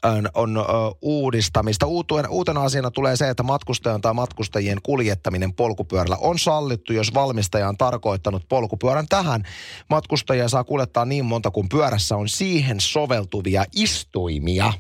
on, 0.05 0.29
on 0.35 0.57
ö, 0.57 0.63
uudistamista. 1.03 1.87
Uutuen, 1.87 2.29
uutena 2.29 2.63
asiana 2.63 2.91
tulee 2.91 3.17
se, 3.17 3.31
että 3.31 3.43
matkustajan 3.43 4.01
tai 4.01 4.15
matkustajien 4.15 4.79
kuljettaminen 4.83 5.55
polkupyörällä 5.55 6.17
on 6.21 6.39
sallittu, 6.39 6.93
jos 6.93 7.15
valmistaja 7.15 7.69
on 7.69 7.77
tarkoittanut 7.77 8.49
polkupyörän 8.49 9.07
tähän. 9.09 9.43
Matkustajia 9.91 10.49
saa 10.49 10.65
kuljettaa 10.65 11.05
niin 11.05 11.25
monta 11.25 11.51
kuin 11.51 11.69
pyörässä 11.69 12.17
on 12.17 12.29
siihen 12.29 12.81
soveltuvia 12.81 13.65
istuimia. 13.75 14.73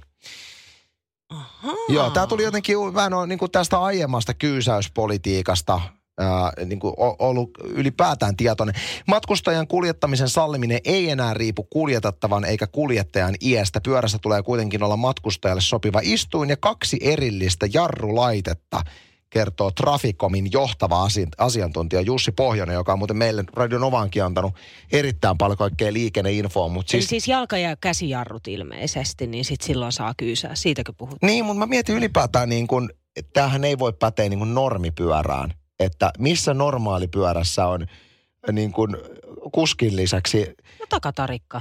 Ahaa. 1.34 1.74
Joo, 1.88 2.10
tämä 2.10 2.26
tuli 2.26 2.42
jotenkin 2.42 2.94
vähän 2.94 3.14
on, 3.14 3.28
niin 3.28 3.38
tästä 3.52 3.78
aiemmasta 3.82 4.34
kyysäyspolitiikasta 4.34 5.80
ää, 6.18 6.52
niin 6.64 6.80
kuin 6.80 6.94
ollut 6.98 7.50
ylipäätään 7.64 8.36
tietoinen. 8.36 8.74
Matkustajan 9.06 9.68
kuljettamisen 9.68 10.28
salliminen 10.28 10.80
ei 10.84 11.10
enää 11.10 11.34
riipu 11.34 11.62
kuljetettavan 11.62 12.44
eikä 12.44 12.66
kuljettajan 12.66 13.34
iästä. 13.42 13.80
Pyörässä 13.80 14.18
tulee 14.22 14.42
kuitenkin 14.42 14.82
olla 14.82 14.96
matkustajalle 14.96 15.62
sopiva 15.62 16.00
istuin 16.02 16.50
ja 16.50 16.56
kaksi 16.56 16.98
erillistä 17.00 17.66
jarrulaitetta– 17.72 18.80
kertoo 19.34 19.70
Traficomin 19.70 20.52
johtava 20.52 21.08
asiantuntija 21.38 22.00
Jussi 22.00 22.32
Pohjonen, 22.32 22.74
joka 22.74 22.92
on 22.92 22.98
muuten 22.98 23.16
meille 23.16 23.44
Radio 23.52 23.78
Novankin 23.78 24.24
antanut 24.24 24.54
erittäin 24.92 25.38
paljon 25.38 25.58
kaikkea 25.58 25.92
liikenneinfoa. 25.92 26.68
Mutta 26.68 26.90
siis... 26.90 27.04
Eli 27.04 27.08
siis 27.08 27.28
jalka- 27.28 27.58
ja 27.58 27.76
käsijarrut 27.76 28.48
ilmeisesti, 28.48 29.26
niin 29.26 29.44
sit 29.44 29.60
silloin 29.60 29.92
saa 29.92 30.14
kyysää. 30.16 30.54
Siitäkö 30.54 30.92
puhut? 30.92 31.22
Niin, 31.22 31.44
mutta 31.44 31.58
mä 31.58 31.66
mietin 31.66 31.96
ylipäätään 31.96 32.48
niin 32.48 32.66
kuin, 32.66 32.90
että 33.16 33.30
tämähän 33.32 33.64
ei 33.64 33.78
voi 33.78 33.92
päteä 33.92 34.28
niin 34.28 34.38
kuin 34.38 34.54
normipyörään. 34.54 35.54
Että 35.80 36.10
missä 36.18 36.54
normaalipyörässä 36.54 37.66
on 37.66 37.86
niin 38.52 38.72
kuin 38.72 38.96
kuskin 39.52 39.96
lisäksi... 39.96 40.54
No 40.80 40.86
takatarikka. 40.88 41.60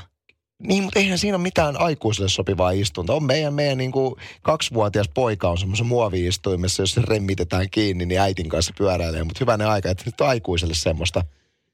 Niin, 0.68 0.84
mutta 0.84 1.00
eihän 1.00 1.18
siinä 1.18 1.36
ole 1.36 1.44
mitään 1.44 1.82
aikuiselle 1.82 2.30
sopivaa 2.30 2.72
istunta. 2.72 3.14
On 3.14 3.24
meidän, 3.24 3.54
meidän 3.54 3.78
niin 3.78 3.92
kuin 3.92 4.16
kaksivuotias 4.42 5.10
poika 5.14 5.50
on 5.50 5.58
semmoisen 5.58 5.86
muoviistuimessa, 5.86 6.82
jos 6.82 6.92
se 6.92 7.02
remmitetään 7.02 7.70
kiinni, 7.72 8.06
niin 8.06 8.22
äitin 8.22 8.50
kanssa 8.50 8.74
pyöräilee. 8.78 9.24
Mutta 9.24 9.40
hyvänä 9.40 9.70
aika, 9.70 9.90
että 9.90 10.04
nyt 10.06 10.22
on 10.22 10.28
aikuiselle 10.28 10.74
semmoista. 10.74 11.24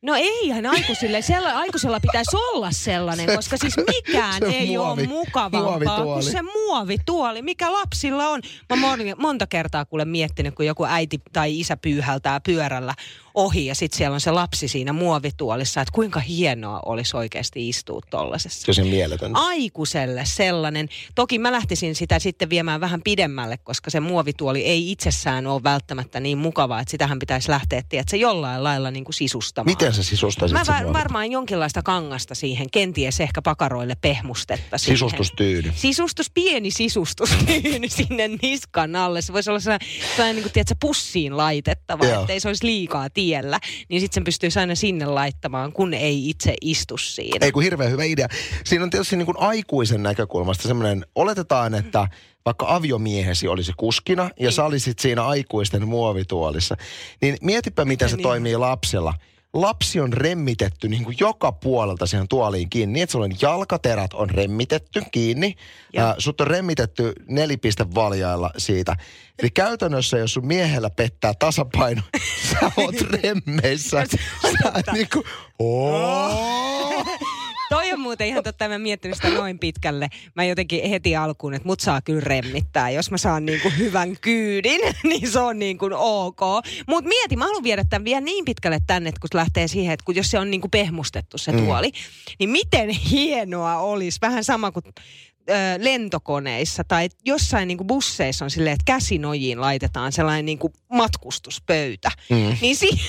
No 0.01 0.15
eihän 0.15 0.65
aikuisille, 0.65 1.21
sella, 1.21 1.49
aikuisella 1.49 1.99
pitäisi 1.99 2.35
olla 2.53 2.71
sellainen, 2.71 3.29
se, 3.29 3.35
koska 3.35 3.57
siis 3.57 3.73
mikään 3.77 4.39
se 4.39 4.57
ei 4.57 4.67
muovi, 4.67 5.01
ole 5.01 5.07
mukavampaa 5.07 6.03
kuin 6.03 6.23
se 6.23 6.41
muovituoli, 6.41 7.41
mikä 7.41 7.73
lapsilla 7.73 8.27
on. 8.27 8.41
Mä 8.69 8.75
monta 9.17 9.47
kertaa 9.47 9.85
kuule 9.85 10.05
miettinyt, 10.05 10.55
kun 10.55 10.65
joku 10.65 10.85
äiti 10.85 11.21
tai 11.33 11.59
isä 11.59 11.77
pyyhältää 11.77 12.39
pyörällä 12.39 12.93
ohi 13.33 13.65
ja 13.65 13.75
sitten 13.75 13.97
siellä 13.97 14.13
on 14.13 14.21
se 14.21 14.31
lapsi 14.31 14.67
siinä 14.67 14.93
muovituolissa, 14.93 15.81
että 15.81 15.91
kuinka 15.91 16.19
hienoa 16.19 16.79
olisi 16.85 17.17
oikeasti 17.17 17.69
istua 17.69 18.01
tollasessa. 18.09 18.73
Se 18.73 18.81
on 18.81 18.87
mieletön. 18.87 19.35
Aikuiselle 19.35 20.21
sellainen. 20.25 20.89
Toki 21.15 21.39
mä 21.39 21.51
lähtisin 21.51 21.95
sitä 21.95 22.19
sitten 22.19 22.49
viemään 22.49 22.81
vähän 22.81 23.01
pidemmälle, 23.03 23.57
koska 23.57 23.89
se 23.89 23.99
muovituoli 23.99 24.61
ei 24.61 24.91
itsessään 24.91 25.47
ole 25.47 25.63
välttämättä 25.63 26.19
niin 26.19 26.37
mukavaa, 26.37 26.79
että 26.79 26.91
sitähän 26.91 27.19
pitäisi 27.19 27.49
lähteä, 27.49 27.79
että 27.79 28.03
se 28.07 28.17
jollain 28.17 28.63
lailla 28.63 28.91
niin 28.91 29.03
kuin 29.05 29.13
sisustamaan. 29.13 29.71
Miten 29.71 29.88
se 29.93 30.03
sisustaisit 30.03 30.57
Mä 30.57 30.63
var, 30.67 30.93
varmaan 30.93 31.31
jonkinlaista 31.31 31.83
kangasta 31.83 32.35
siihen, 32.35 32.67
kenties 32.71 33.19
ehkä 33.19 33.41
pakaroille 33.41 33.95
pehmustetta 34.01 34.77
siihen. 34.77 34.97
Sisustustyyny. 34.97 35.71
Sisustus, 35.75 36.31
pieni 36.33 36.71
sisustustyyny 36.71 37.89
sinne 37.99 38.27
niskan 38.41 38.95
alle. 38.95 39.21
Se 39.21 39.33
voisi 39.33 39.49
olla 39.49 39.59
sellainen, 39.59 39.89
sellainen 40.15 40.35
niin 40.35 40.43
kuin, 40.43 40.53
tiedätkö, 40.53 40.75
pussiin 40.79 41.37
laitettava, 41.37 42.05
ettei 42.05 42.39
se 42.39 42.47
olisi 42.47 42.65
liikaa 42.65 43.09
tiellä, 43.09 43.59
niin 43.89 44.01
sitten 44.01 44.15
sen 44.15 44.23
pystyy 44.23 44.49
aina 44.59 44.75
sinne 44.75 45.05
laittamaan, 45.05 45.73
kun 45.73 45.93
ei 45.93 46.29
itse 46.29 46.53
istu 46.61 46.97
siinä. 46.97 47.45
Ei 47.45 47.51
kun 47.51 47.63
hirveän 47.63 47.91
hyvä 47.91 48.03
idea. 48.03 48.27
Siinä 48.65 48.83
on 48.83 48.89
tietysti 48.89 49.17
niin 49.17 49.25
kuin 49.25 49.39
aikuisen 49.39 50.03
näkökulmasta 50.03 50.67
semmoinen, 50.67 51.05
oletetaan, 51.15 51.75
että 51.75 52.07
vaikka 52.45 52.65
aviomiehesi 52.69 53.47
olisi 53.47 53.73
kuskina 53.77 54.23
ja 54.23 54.29
niin. 54.39 54.51
sä 54.51 54.65
olisit 54.65 54.99
siinä 54.99 55.25
aikuisten 55.25 55.87
muovituolissa, 55.87 56.75
niin 57.21 57.37
mietipä, 57.41 57.85
miten 57.85 58.09
se 58.09 58.15
niin. 58.15 58.23
toimii 58.23 58.57
lapsella 58.57 59.13
lapsi 59.53 59.99
on 59.99 60.13
remmitetty 60.13 60.89
niin 60.89 61.03
kuin 61.03 61.17
joka 61.19 61.51
puolelta 61.51 62.05
siihen 62.05 62.27
tuoliin 62.27 62.69
kiinni. 62.69 62.93
Niin, 62.93 63.03
että 63.03 63.11
sulla 63.11 63.25
on 63.25 63.35
jalkaterät 63.41 64.13
on 64.13 64.29
remmitetty 64.29 65.01
kiinni. 65.11 65.55
Äh, 65.97 66.15
sut 66.17 66.41
on 66.41 66.47
remmitetty 66.47 67.13
nelipistevaljailla 67.27 68.51
siitä. 68.57 68.95
Eli 69.39 69.49
käytännössä, 69.49 70.17
jos 70.17 70.33
sun 70.33 70.47
miehellä 70.47 70.89
pettää 70.89 71.33
tasapaino, 71.39 72.01
sä 72.51 72.71
oot 72.77 73.01
remmeissä. 73.01 74.05
sä 74.41 74.93
niin 74.93 75.07
kuin, 75.13 75.25
Toi 77.89 77.93
on 77.93 77.99
muuten 77.99 78.27
ihan 78.27 78.43
totta, 78.43 78.69
mä 78.69 78.77
miettinyt 78.77 79.17
sitä 79.17 79.29
noin 79.29 79.59
pitkälle. 79.59 80.07
Mä 80.35 80.43
jotenkin 80.43 80.89
heti 80.89 81.15
alkuun, 81.15 81.53
että 81.53 81.67
mut 81.67 81.79
saa 81.79 82.01
kyllä 82.01 82.21
remmittää. 82.21 82.89
Jos 82.89 83.11
mä 83.11 83.17
saan 83.17 83.45
niinku 83.45 83.71
hyvän 83.77 84.17
kyydin, 84.21 84.81
niin 85.09 85.31
se 85.31 85.39
on 85.39 85.59
niinku 85.59 85.89
ok. 85.93 86.39
Mut 86.87 87.05
mieti, 87.05 87.35
mä 87.35 87.45
haluan 87.45 87.63
viedä 87.63 87.83
tämän 87.89 88.05
vielä 88.05 88.21
niin 88.21 88.45
pitkälle 88.45 88.79
tänne, 88.87 89.09
että 89.09 89.19
kun 89.19 89.29
lähtee 89.33 89.67
siihen, 89.67 89.93
että 89.93 90.03
kun 90.05 90.15
jos 90.15 90.31
se 90.31 90.39
on 90.39 90.51
niinku 90.51 90.67
pehmustettu 90.69 91.37
se 91.37 91.51
mm. 91.51 91.57
tuoli, 91.57 91.91
niin 92.39 92.49
miten 92.49 92.89
hienoa 92.89 93.77
olisi. 93.77 94.19
Vähän 94.21 94.43
sama 94.43 94.71
kuin 94.71 94.85
lentokoneissa 95.77 96.83
tai 96.83 97.09
jossain 97.25 97.67
niin 97.67 97.77
kuin 97.77 97.87
busseissa 97.87 98.45
on 98.45 98.51
silleen, 98.51 98.73
että 98.73 98.83
käsinojiin 98.85 99.61
laitetaan 99.61 100.11
sellainen 100.11 100.45
niin 100.45 100.59
kuin 100.59 100.73
matkustuspöytä. 100.93 102.11
Mm. 102.29 102.57
Niin 102.61 102.75
si- 102.75 102.99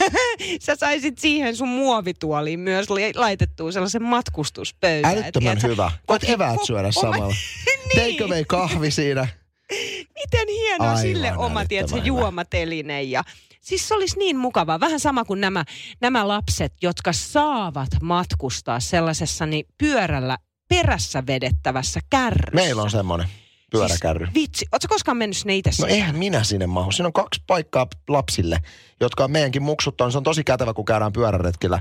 sä 0.66 0.76
saisit 0.76 1.18
siihen 1.18 1.56
sun 1.56 1.68
muovituoliin 1.68 2.60
myös 2.60 2.86
laitettua 3.14 3.72
sellaisen 3.72 4.02
matkustuspöydän. 4.02 5.12
Älyttömän 5.12 5.58
hyvä. 5.62 5.90
Voit 6.08 6.28
eväät 6.28 6.60
syödä 6.66 6.92
samalla. 6.92 7.34
niin. 7.34 7.94
Teikö 7.94 8.28
vei 8.28 8.44
kahvi 8.44 8.90
siinä? 8.90 9.28
Miten 10.20 10.48
hieno 10.48 10.84
Aivan 10.84 10.98
sille 10.98 11.36
oma, 11.36 11.64
tiedätkö, 11.64 11.96
hyvä. 11.96 12.06
juomateline 12.06 13.02
ja 13.02 13.24
Siis 13.60 13.88
se 13.88 13.94
olisi 13.94 14.18
niin 14.18 14.36
mukavaa. 14.36 14.80
Vähän 14.80 15.00
sama 15.00 15.24
kuin 15.24 15.40
nämä, 15.40 15.64
nämä 16.00 16.28
lapset, 16.28 16.72
jotka 16.82 17.12
saavat 17.12 17.88
matkustaa 18.02 18.80
sellaisessa 18.80 19.46
niin 19.46 19.66
pyörällä 19.78 20.38
perässä 20.68 21.26
vedettävässä 21.26 22.00
kärryssä. 22.10 22.54
Meillä 22.54 22.82
on 22.82 22.90
semmoinen 22.90 23.28
pyöräkärry. 23.70 24.26
Siis, 24.26 24.34
vitsi, 24.34 24.66
ootko 24.72 24.88
koskaan 24.88 25.16
mennyt 25.16 25.36
sinne 25.36 25.56
itse 25.56 25.70
No 25.80 25.86
eihän 25.86 26.16
minä 26.16 26.44
sinne 26.44 26.66
mahu. 26.66 26.92
Siinä 26.92 27.06
on 27.06 27.12
kaksi 27.12 27.42
paikkaa 27.46 27.86
lapsille, 28.08 28.58
jotka 29.00 29.24
on 29.24 29.30
meidänkin 29.30 29.62
muksut 29.62 30.00
on. 30.00 30.12
Se 30.12 30.18
on 30.18 30.24
tosi 30.24 30.44
kätevä, 30.44 30.74
kun 30.74 30.84
käydään 30.84 31.12
pyöräretkillä. 31.12 31.80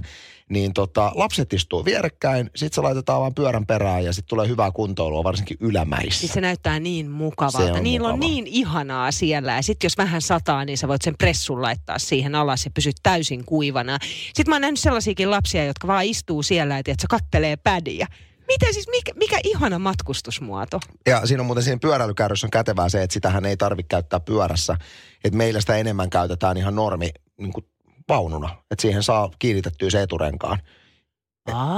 Niin 0.50 0.74
tota, 0.74 1.12
lapset 1.16 1.54
istuu 1.54 1.86
vierekkäin, 1.86 2.50
sit 2.56 2.74
se 2.74 2.82
laitetaan 2.82 3.22
vaan 3.22 3.36
pyörän 3.36 3.66
perään 3.66 4.06
ja 4.06 4.14
sitten 4.14 4.30
tulee 4.30 4.48
hyvää 4.48 4.72
kuntoilua, 4.72 5.24
varsinkin 5.24 5.58
ylämäissä. 5.60 6.20
Siis 6.20 6.34
se 6.34 6.42
näyttää 6.42 6.80
niin 6.80 7.12
mukavalta. 7.12 7.74
on 7.74 7.84
Niillä 7.84 8.08
on 8.08 8.16
mukava. 8.16 8.32
niin 8.32 8.48
ihanaa 8.48 9.12
siellä. 9.12 9.56
Ja 9.56 9.62
sitten 9.62 9.86
jos 9.86 9.98
vähän 9.98 10.22
sataa, 10.22 10.66
niin 10.66 10.78
sä 10.78 10.88
voit 10.88 11.02
sen 11.02 11.16
pressun 11.18 11.62
laittaa 11.62 12.00
siihen 12.00 12.36
alas 12.36 12.66
ja 12.66 12.72
pysyt 12.74 12.96
täysin 13.04 13.46
kuivana. 13.46 13.98
Sitten 14.02 14.50
mä 14.50 14.56
oon 14.56 14.62
nähnyt 14.62 14.80
sellaisiakin 14.80 15.32
lapsia, 15.32 15.66
jotka 15.66 15.88
vaan 15.88 16.06
istuu 16.06 16.44
siellä 16.44 16.78
ja 16.78 16.84
tiedät, 16.84 17.00
se 17.00 17.08
kattelee 17.10 17.56
pädiä. 17.56 18.08
Miten 18.48 18.74
siis, 18.74 18.88
mikä, 18.88 19.12
mikä 19.16 19.40
ihana 19.44 19.80
matkustusmuoto? 19.80 20.80
Ja 21.06 21.26
siinä 21.26 21.42
on 21.42 21.46
muuten 21.46 21.64
siinä 21.64 21.80
pyöräilykärryssä 21.82 22.48
on 22.48 22.52
kätevää 22.52 22.90
se, 22.90 23.04
että 23.04 23.14
sitähän 23.14 23.46
ei 23.46 23.58
tarvitse 23.58 23.88
käyttää 23.88 24.20
pyörässä. 24.20 24.78
Että 25.24 25.38
meillä 25.38 25.60
sitä 25.60 25.76
enemmän 25.76 26.10
käytetään 26.10 26.58
ihan 26.58 26.76
normi 26.76 27.10
niin 27.38 27.54
kuin 27.54 27.66
vaununa. 28.10 28.50
Että 28.72 28.82
siihen 28.82 29.04
saa 29.04 29.30
kiinnitettyä 29.40 29.90
se 29.90 30.02
eturenkaan. 30.02 30.60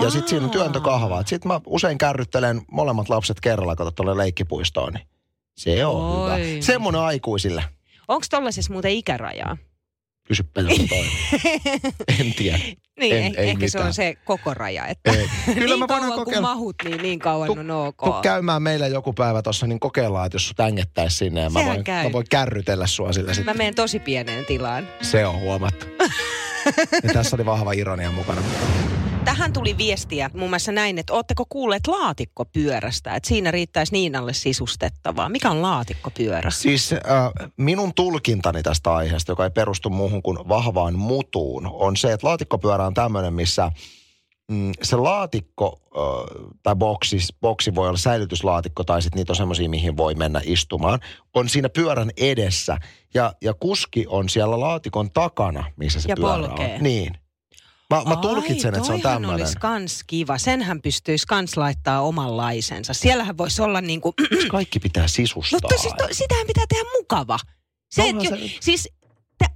Ja 0.01 0.09
sitten 0.09 0.27
siinä 0.29 0.45
on 0.45 0.51
työntökahva. 0.51 1.23
Sitten 1.25 1.47
mä 1.47 1.61
usein 1.67 1.97
kärryttelen 1.97 2.61
molemmat 2.71 3.09
lapset 3.09 3.39
kerralla, 3.39 3.75
kato 3.75 3.91
tuolle 3.91 4.17
leikkipuistoon. 4.17 4.93
Niin 4.93 5.07
se 5.57 5.85
on 5.85 6.01
Oi. 6.01 6.39
hyvä. 6.39 6.61
Semmoinen 6.61 7.01
aikuisille. 7.01 7.63
Onko 8.07 8.25
tollaisessa 8.29 8.73
muuten 8.73 8.91
ikärajaa? 8.91 9.57
Kysy 10.27 10.43
Petra 10.43 10.71
toinen. 10.89 11.11
en 12.19 12.33
tiedä. 12.33 12.59
Niin, 12.99 13.15
En- 13.15 13.23
en, 13.23 13.33
ei 13.37 13.49
ehkä 13.49 13.59
se 13.59 13.65
mitään. 13.65 13.85
on 13.87 13.93
se 13.93 14.15
koko 14.25 14.53
raja. 14.53 14.87
Että 14.87 15.11
Ei. 15.11 15.29
Kyllä 15.53 15.65
niin 15.65 15.79
mä 15.79 15.87
kauan 15.87 16.07
kun 16.13 16.15
kokeilla. 16.25 16.41
mahut, 16.41 16.75
niin 16.83 17.01
niin 17.01 17.19
kauan 17.19 17.47
Tuu- 17.47 17.59
on 17.59 17.71
ok. 17.71 17.97
Tuu 18.03 18.13
käymään 18.21 18.61
meillä 18.63 18.87
joku 18.87 19.13
päivä 19.13 19.41
tuossa, 19.41 19.67
niin 19.67 19.79
kokeillaan, 19.79 20.25
että 20.25 20.35
jos 20.35 20.47
sut 20.47 20.59
ängettäisi 20.59 21.17
sinne 21.17 21.41
ja 21.41 21.49
mä 21.49 21.65
voin, 21.65 21.83
käy. 21.83 22.03
mä 22.03 22.11
voin 22.11 22.25
kärrytellä 22.29 22.87
sua 22.87 23.13
sillä 23.13 23.27
Mä 23.29 23.33
sitten. 23.33 23.57
menen 23.57 23.75
tosi 23.75 23.99
pieneen 23.99 24.45
tilaan. 24.45 24.87
Se 25.01 25.25
on 25.25 25.39
huomattu. 25.39 25.85
ja 27.03 27.13
tässä 27.13 27.35
oli 27.35 27.45
vahva 27.45 27.71
ironia 27.71 28.11
mukana. 28.11 28.41
Tähän 29.25 29.53
tuli 29.53 29.77
viestiä 29.77 30.29
muun 30.33 30.49
muassa 30.49 30.71
näin, 30.71 30.97
että 30.97 31.13
ootteko 31.13 31.45
kuulleet 31.49 31.87
laatikkopyörästä, 31.87 33.15
että 33.15 33.29
siinä 33.29 33.51
riittäisi 33.51 33.91
Niinalle 33.91 34.33
sisustettavaa. 34.33 35.29
Mikä 35.29 35.51
on 35.51 35.61
laatikkopyörä? 35.61 36.51
Siis 36.51 36.93
äh, 36.93 36.99
minun 37.57 37.93
tulkintani 37.93 38.63
tästä 38.63 38.93
aiheesta, 38.93 39.31
joka 39.31 39.43
ei 39.43 39.49
perustu 39.49 39.89
muuhun 39.89 40.23
kuin 40.23 40.37
vahvaan 40.49 40.99
mutuun, 40.99 41.69
on 41.73 41.97
se, 41.97 42.13
että 42.13 42.27
laatikkopyörä 42.27 42.85
on 42.85 42.93
tämmöinen, 42.93 43.33
missä 43.33 43.71
mm, 44.51 44.71
se 44.81 44.95
laatikko 44.95 45.81
äh, 45.97 46.55
tai 46.63 46.75
boksi, 46.75 47.17
boksi 47.41 47.75
voi 47.75 47.87
olla 47.87 47.97
säilytyslaatikko 47.97 48.83
tai 48.83 49.01
sitten 49.01 49.17
niitä 49.17 49.31
on 49.31 49.37
semmoisia, 49.37 49.69
mihin 49.69 49.97
voi 49.97 50.15
mennä 50.15 50.41
istumaan, 50.43 50.99
on 51.33 51.49
siinä 51.49 51.69
pyörän 51.69 52.11
edessä 52.17 52.77
ja, 53.13 53.33
ja 53.41 53.53
kuski 53.53 54.05
on 54.09 54.29
siellä 54.29 54.59
laatikon 54.59 55.11
takana, 55.11 55.63
missä 55.77 56.01
se 56.01 56.09
Ja 56.09 56.15
pyörä 56.15 56.47
polkee. 56.47 56.75
on. 56.75 56.83
Niin. 56.83 57.24
Mä, 57.93 58.03
mä 58.03 58.15
tulkitsen, 58.15 58.73
että 58.75 58.85
se 58.87 58.93
on 58.93 59.01
tämmöinen. 59.01 59.29
olisi 59.29 59.57
kans 59.59 60.03
kiva. 60.07 60.37
Senhän 60.37 60.81
pystyisi 60.81 61.27
kans 61.27 61.57
laittaa 61.57 62.01
omanlaisensa. 62.01 62.93
Siellähän 62.93 63.37
voisi 63.37 63.61
olla 63.61 63.81
niinku... 63.81 64.13
Kaikki 64.51 64.79
pitää 64.79 65.07
sisustaa. 65.07 65.59
Mutta 65.61 65.81
siis 65.81 65.93
to, 65.97 66.07
sitähän 66.11 66.47
pitää 66.47 66.63
tehdä 66.69 66.83
mukava. 66.99 67.39
Se, 67.91 68.11
No 68.11 68.19
et 68.19 68.23
jo, 68.23 68.37
se 68.37 68.51
siis 68.59 68.89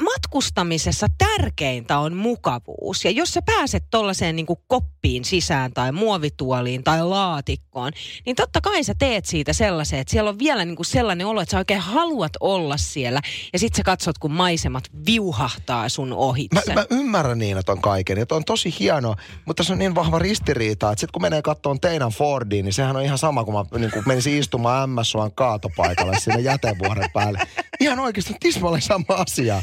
matkustamisessa 0.03 1.07
tärkeintä 1.17 1.99
on 1.99 2.15
mukavuus. 2.15 3.05
Ja 3.05 3.11
jos 3.11 3.33
sä 3.33 3.41
pääset 3.41 3.83
tollaiseen 3.91 4.35
niin 4.35 4.45
koppiin 4.67 5.25
sisään 5.25 5.73
tai 5.73 5.91
muovituoliin 5.91 6.83
tai 6.83 7.03
laatikkoon, 7.03 7.91
niin 8.25 8.35
totta 8.35 8.61
kai 8.61 8.83
sä 8.83 8.93
teet 8.99 9.25
siitä 9.25 9.53
sellaisen, 9.53 9.99
että 9.99 10.11
siellä 10.11 10.29
on 10.29 10.39
vielä 10.39 10.65
niin 10.65 10.75
kuin 10.75 10.85
sellainen 10.85 11.27
olo, 11.27 11.41
että 11.41 11.51
sä 11.51 11.57
oikein 11.57 11.79
haluat 11.79 12.31
olla 12.39 12.77
siellä. 12.77 13.21
Ja 13.53 13.59
sit 13.59 13.75
sä 13.75 13.83
katsot, 13.83 14.17
kun 14.17 14.31
maisemat 14.31 14.83
viuhahtaa 15.05 15.89
sun 15.89 16.13
ohitse. 16.13 16.73
Mä, 16.73 16.73
mä 16.73 16.85
ymmärrän 16.89 17.39
niin, 17.39 17.57
että 17.57 17.71
on 17.71 17.81
kaiken. 17.81 18.17
Ja 18.17 18.25
on 18.31 18.45
tosi 18.45 18.75
hieno, 18.79 19.15
mutta 19.45 19.63
se 19.63 19.73
on 19.73 19.79
niin 19.79 19.95
vahva 19.95 20.19
ristiriita, 20.19 20.91
että 20.91 20.99
sitten 20.99 21.13
kun 21.13 21.21
menee 21.21 21.41
kattoon 21.41 21.79
Teinan 21.79 22.11
Fordiin, 22.11 22.65
niin 22.65 22.73
sehän 22.73 22.95
on 22.95 23.03
ihan 23.03 23.17
sama, 23.17 23.43
kun 23.43 23.53
mä 23.53 23.79
niin 23.79 23.91
kun 23.91 24.03
menisin 24.05 24.37
istumaan 24.37 24.89
MSUan 24.89 25.31
kaatopaikalle 25.31 26.19
sinne 26.19 26.39
jätevuoren 26.39 27.09
päälle. 27.13 27.39
Ihan 27.79 27.99
oikeasti 27.99 28.33
tismalleen 28.39 28.81
sama 28.81 29.05
asia. 29.09 29.61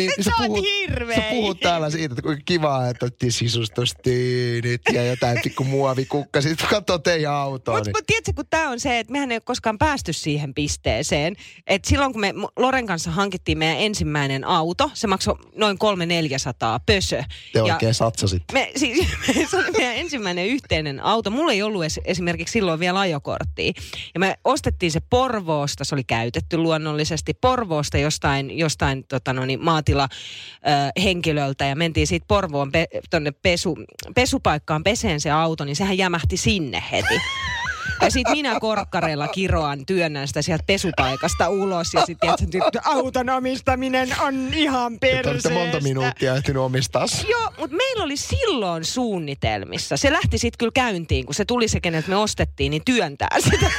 Niin, 0.00 0.24
Sä 0.24 0.30
oot 0.40 0.62
hirveä 0.62 1.16
sä 1.16 1.22
puhut 1.30 1.60
täällä 1.60 1.90
siitä, 1.90 2.12
että 2.12 2.22
kuinka 2.22 2.42
kivaa, 2.46 2.88
että 2.88 3.06
otti 3.06 3.30
sisustustyynit 3.30 4.82
ja 4.92 5.04
jotain 5.04 5.38
pikku 5.42 5.64
muovikukka. 5.64 6.40
Sitten 6.40 6.66
katsoo 6.70 6.98
teidän 6.98 7.32
autoa. 7.32 7.74
Mutta 7.74 7.88
Niin. 7.88 7.96
mut 7.98 8.06
tiedätkö, 8.06 8.32
kun 8.36 8.44
tämä 8.50 8.70
on 8.70 8.80
se, 8.80 8.98
että 8.98 9.12
mehän 9.12 9.30
ei 9.32 9.36
ole 9.36 9.42
koskaan 9.44 9.78
päästy 9.78 10.12
siihen 10.12 10.54
pisteeseen. 10.54 11.36
Että 11.66 11.88
silloin 11.88 12.12
kun 12.12 12.20
me 12.20 12.34
Loren 12.56 12.86
kanssa 12.86 13.10
hankittiin 13.10 13.58
meidän 13.58 13.76
ensimmäinen 13.78 14.44
auto, 14.44 14.90
se 14.94 15.06
maksoi 15.06 15.34
noin 15.56 15.76
300-400 15.76 16.80
pösö. 16.86 17.22
Te 17.52 17.62
oikein 17.62 17.94
satsasit. 17.94 18.42
me, 18.52 18.72
siis, 18.76 19.06
se 19.50 19.56
oli 19.56 19.70
meidän 19.70 19.96
ensimmäinen 19.96 20.46
yhteinen 20.46 21.00
auto. 21.04 21.30
Mulla 21.30 21.52
ei 21.52 21.62
ollut 21.62 21.82
esimerkiksi 22.04 22.52
silloin 22.52 22.80
vielä 22.80 23.00
ajokorttia. 23.00 23.72
Ja 24.14 24.20
me 24.20 24.38
ostettiin 24.44 24.92
se 24.92 25.00
Porvoosta, 25.10 25.84
se 25.84 25.94
oli 25.94 26.04
käytetty 26.04 26.56
luonnollisesti 26.56 27.34
Porvoosta 27.34 27.98
jostain, 27.98 28.58
jostain 28.58 29.04
tota 29.08 29.32
no 29.32 29.44
niin, 29.44 29.64
maatila 29.94 30.08
ö, 30.54 31.02
henkilöltä 31.02 31.64
ja 31.64 31.76
mentiin 31.76 32.06
siitä 32.06 32.24
Porvoon 32.28 32.72
pe, 32.72 32.86
tonne 33.10 33.30
pesu, 33.30 33.78
pesupaikkaan 34.14 34.82
peseen 34.82 35.20
se 35.20 35.30
auto, 35.30 35.64
niin 35.64 35.76
sehän 35.76 35.98
jämähti 35.98 36.36
sinne 36.36 36.82
heti. 36.92 37.14
Ja 38.02 38.10
sitten 38.10 38.36
minä 38.36 38.60
korkkareilla 38.60 39.28
kiroan, 39.28 39.86
työnnän 39.86 40.28
sitä 40.28 40.42
sieltä 40.42 40.64
pesupaikasta 40.66 41.48
ulos. 41.48 41.94
Ja 41.94 42.06
sitten 42.06 42.30
tiedätkö, 42.50 42.80
auton 42.84 43.30
omistaminen 43.30 44.08
on 44.20 44.54
ihan 44.54 44.92
Te 44.92 44.98
perseestä. 45.00 45.50
monta 45.50 45.80
minuuttia 45.80 46.34
ehtinyt 46.34 46.62
omistaa. 46.62 47.06
Joo, 47.30 47.52
mutta 47.58 47.76
meillä 47.76 48.04
oli 48.04 48.16
silloin 48.16 48.84
suunnitelmissa. 48.84 49.96
Se 49.96 50.12
lähti 50.12 50.38
sitten 50.38 50.58
kyllä 50.58 50.72
käyntiin, 50.74 51.26
kun 51.26 51.34
se 51.34 51.44
tuli 51.44 51.68
se, 51.68 51.80
keneltä 51.80 52.08
me 52.08 52.16
ostettiin, 52.16 52.70
niin 52.70 52.82
työntää 52.84 53.36
sitä. 53.44 53.70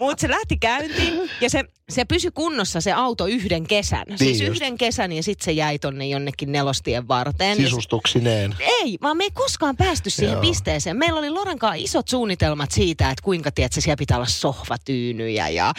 mutta 0.00 0.20
se 0.20 0.30
lähti 0.30 0.56
käyntiin 0.56 1.30
ja 1.40 1.50
se, 1.50 1.64
se 1.90 2.04
pysyi 2.04 2.30
kunnossa 2.34 2.80
se 2.80 2.92
auto 2.92 3.26
yhden 3.26 3.66
kesän. 3.66 4.04
Siis 4.08 4.20
Niin 4.20 4.46
just. 4.46 4.56
yhden 4.60 4.78
kesän 4.78 5.12
ja 5.12 5.22
sitten 5.22 5.44
se 5.44 5.52
jäi 5.52 5.78
tonne 5.78 6.06
jonnekin 6.06 6.52
nelostien 6.52 7.08
varteen. 7.08 7.56
Sisustuksineen. 7.56 8.54
ei, 8.60 8.98
vaan 9.02 9.16
me 9.16 9.24
ei 9.24 9.30
koskaan 9.30 9.76
päästy 9.76 10.10
siihen 10.10 10.32
Joo. 10.32 10.40
pisteeseen. 10.40 10.96
Meillä 10.96 11.18
oli 11.18 11.30
Lorenkaan 11.50 11.76
isot 11.76 12.08
suunnitelmat 12.08 12.70
siitä, 12.70 13.10
että 13.10 13.22
kuinka 13.22 13.50
tiedät, 13.50 13.72
siellä 13.72 13.96
pitää 13.96 14.16
olla 14.16 14.26
sohvatyynyjä 14.26 15.48
ja 15.48 15.74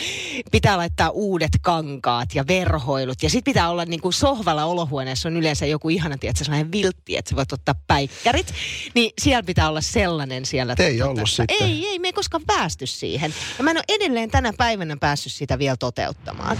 pitää 0.51 0.77
laittaa 0.77 1.09
uudet 1.09 1.51
kankaat 1.61 2.35
ja 2.35 2.47
verhoilut. 2.47 3.23
Ja 3.23 3.29
sitten 3.29 3.53
pitää 3.53 3.69
olla 3.69 3.85
niin 3.85 4.01
kuin 4.01 4.13
sohvalla 4.13 4.65
olohuoneessa 4.65 5.29
on 5.29 5.37
yleensä 5.37 5.65
joku 5.65 5.89
ihana, 5.89 6.17
tiedätkö, 6.17 6.43
sellainen 6.43 6.71
viltti, 6.71 7.17
että 7.17 7.29
sä 7.29 7.35
voit 7.35 7.53
ottaa 7.53 7.75
päikkärit. 7.87 8.53
Niin 8.95 9.11
siellä 9.21 9.43
pitää 9.43 9.69
olla 9.69 9.81
sellainen 9.81 10.45
siellä. 10.45 10.75
Ei 10.79 10.99
tota- 10.99 11.05
ollut 11.05 11.29
sitten. 11.29 11.57
Ei, 11.59 11.87
ei, 11.87 11.99
me 11.99 12.07
ei 12.07 12.13
koskaan 12.13 12.43
päästy 12.47 12.85
siihen. 12.85 13.33
Ja 13.57 13.63
mä 13.63 13.71
en 13.71 13.77
ole 13.77 13.83
edelleen 13.89 14.31
tänä 14.31 14.53
päivänä 14.57 14.97
päässyt 14.99 15.33
sitä 15.33 15.59
vielä 15.59 15.77
toteuttamaan. 15.77 16.57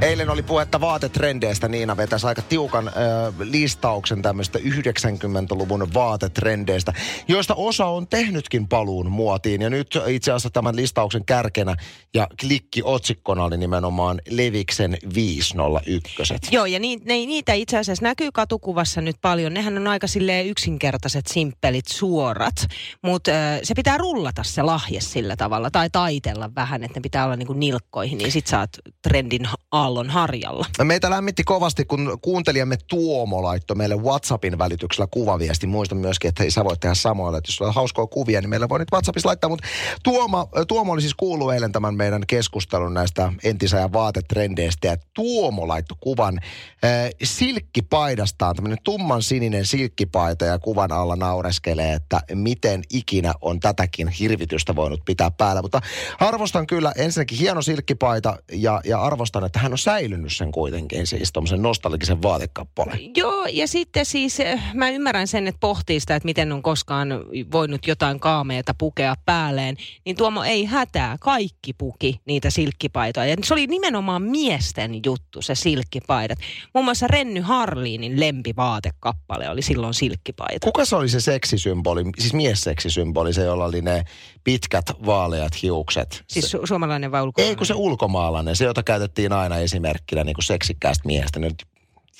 Eilen 0.00 0.30
oli 0.30 0.42
puhetta 0.42 0.80
vaatetrendeistä. 0.80 1.68
Niina 1.68 1.96
vetäisi 1.96 2.26
aika 2.26 2.42
tiukan 2.42 2.88
ö, 2.88 2.92
listauksen 3.38 4.22
tämmöistä 4.22 4.58
90-luvun 4.58 5.94
vaatetrendeistä, 5.94 6.92
joista 7.28 7.54
osa 7.54 7.86
on 7.86 8.06
tehnytkin 8.06 8.68
paluun 8.68 9.10
muotiin. 9.10 9.62
Ja 9.62 9.70
nyt 9.70 9.98
itse 10.06 10.30
asiassa 10.30 10.50
tämän 10.50 10.76
listauksen 10.76 11.24
kärkenä 11.24 11.76
ja 12.14 12.26
klikki 12.40 12.80
otsikkona 12.84 13.44
oli 13.44 13.56
nimenomaan 13.56 14.20
Leviksen 14.30 14.96
501. 15.14 16.34
Joo, 16.50 16.66
ja 16.66 16.78
ni, 16.78 16.96
ne, 16.96 17.14
niitä 17.14 17.52
itse 17.52 17.78
asiassa 17.78 18.04
näkyy 18.04 18.28
katukuvassa 18.32 19.00
nyt 19.00 19.16
paljon. 19.20 19.54
Nehän 19.54 19.76
on 19.76 19.88
aika 19.88 20.06
silleen 20.06 20.46
yksinkertaiset, 20.46 21.26
simppelit, 21.26 21.86
suorat. 21.88 22.66
Mutta 23.02 23.30
se 23.62 23.74
pitää 23.74 23.98
rullata 23.98 24.42
se 24.42 24.62
lahje 24.62 25.00
sillä 25.00 25.36
tavalla, 25.36 25.70
tai 25.70 25.90
taitella 25.90 26.50
vähän, 26.54 26.84
että 26.84 26.98
ne 26.98 27.02
pitää 27.02 27.24
olla 27.24 27.36
niinku 27.36 27.52
nilkkoihin, 27.52 28.18
niin 28.18 28.32
sit 28.32 28.46
saat 28.46 28.70
trendin 29.02 29.48
alla. 29.70 29.89
Maapallon 29.90 30.10
harjalla. 30.10 30.66
Meitä 30.84 31.10
lämmitti 31.10 31.44
kovasti, 31.44 31.84
kun 31.84 32.18
kuuntelijamme 32.22 32.76
Tuomo 32.88 33.42
laittoi 33.42 33.76
meille 33.76 33.96
WhatsAppin 33.96 34.58
välityksellä 34.58 35.06
kuvaviesti. 35.10 35.66
Muistan 35.66 35.98
myöskin, 35.98 36.28
että 36.28 36.44
sä 36.48 36.64
voit 36.64 36.80
tehdä 36.80 36.94
samoilla, 36.94 37.38
että 37.38 37.48
jos 37.48 37.60
on 37.60 37.74
hauskoa 37.74 38.06
kuvia, 38.06 38.40
niin 38.40 38.50
meillä 38.50 38.68
voi 38.68 38.78
nyt 38.78 38.92
WhatsAppissa 38.92 39.28
laittaa. 39.28 39.50
Mutta 39.50 39.68
Tuomo, 40.02 40.48
Tuomo 40.68 40.92
oli 40.92 41.00
siis 41.00 41.14
kuullut 41.14 41.52
eilen 41.52 41.72
tämän 41.72 41.94
meidän 41.94 42.22
keskustelun 42.26 42.94
näistä 42.94 43.32
entisajan 43.44 43.92
vaatetrendeistä. 43.92 44.86
Ja 44.88 44.96
Tuomo 45.14 45.68
laittoi 45.68 45.96
kuvan 46.00 46.40
äh, 46.84 47.10
silkkipaidastaan, 47.22 48.56
tämmöinen 48.56 48.78
tumman 48.84 49.22
sininen 49.22 49.66
silkkipaita 49.66 50.44
ja 50.44 50.58
kuvan 50.58 50.92
alla 50.92 51.16
naureskelee, 51.16 51.92
että 51.92 52.20
miten 52.34 52.82
ikinä 52.90 53.34
on 53.40 53.60
tätäkin 53.60 54.08
hirvitystä 54.08 54.76
voinut 54.76 55.00
pitää 55.04 55.30
päällä. 55.30 55.62
Mutta 55.62 55.80
arvostan 56.20 56.66
kyllä 56.66 56.92
ensinnäkin 56.96 57.38
hieno 57.38 57.62
silkkipaita 57.62 58.36
ja, 58.52 58.80
ja 58.84 59.00
arvostan, 59.02 59.44
että 59.44 59.58
hän 59.58 59.72
on 59.72 59.78
säilynyt 59.80 60.32
sen 60.32 60.52
kuitenkin, 60.52 61.06
siis 61.06 61.32
tuommoisen 61.32 61.62
nostalgisen 61.62 62.22
vaatekappaleen. 62.22 62.98
Joo, 63.16 63.46
ja 63.52 63.68
sitten 63.68 64.06
siis 64.06 64.40
eh, 64.40 64.60
mä 64.74 64.90
ymmärrän 64.90 65.28
sen, 65.28 65.46
että 65.46 65.60
pohtii 65.60 66.00
sitä, 66.00 66.16
että 66.16 66.26
miten 66.26 66.52
on 66.52 66.62
koskaan 66.62 67.08
voinut 67.52 67.86
jotain 67.86 68.20
kaameita 68.20 68.74
pukea 68.74 69.14
päälleen, 69.26 69.76
niin 70.04 70.16
Tuomo 70.16 70.42
ei 70.42 70.64
hätää, 70.64 71.16
kaikki 71.20 71.72
puki 71.72 72.20
niitä 72.24 72.50
silkkipaitoja. 72.50 73.26
Ja 73.26 73.36
se 73.44 73.54
oli 73.54 73.66
nimenomaan 73.66 74.22
miesten 74.22 75.00
juttu, 75.06 75.42
se 75.42 75.54
silkkipaidat. 75.54 76.38
Muun 76.74 76.84
muassa 76.84 77.06
Renny 77.06 77.40
Harliinin 77.40 78.20
lempivaatekkappale 78.20 79.50
oli 79.50 79.62
silloin 79.62 79.94
silkkipaita. 79.94 80.64
Kuka 80.64 80.84
se 80.84 80.96
oli 80.96 81.08
se 81.08 81.20
seksisymboli, 81.20 82.04
siis 82.18 82.34
miesseksisymboli, 82.34 83.32
se 83.32 83.42
jolla 83.42 83.64
oli 83.64 83.82
ne 83.82 84.04
pitkät 84.44 84.84
vaaleat 85.06 85.62
hiukset? 85.62 86.24
Siis 86.26 86.56
su- 86.56 86.66
suomalainen 86.66 87.12
vai 87.12 87.22
ulkomaalainen? 87.22 87.52
ei 87.52 87.56
kun 87.56 87.66
se 87.66 87.74
ulkomaalainen, 87.74 88.56
se 88.56 88.64
jota 88.64 88.82
käytettiin 88.82 89.32
aina 89.32 89.58
esimerkkinä 89.58 90.24
niin 90.24 90.34
kuin 90.34 90.44
seksikkäästä 90.44 91.06
miehestä. 91.06 91.40
Nyt 91.40 91.66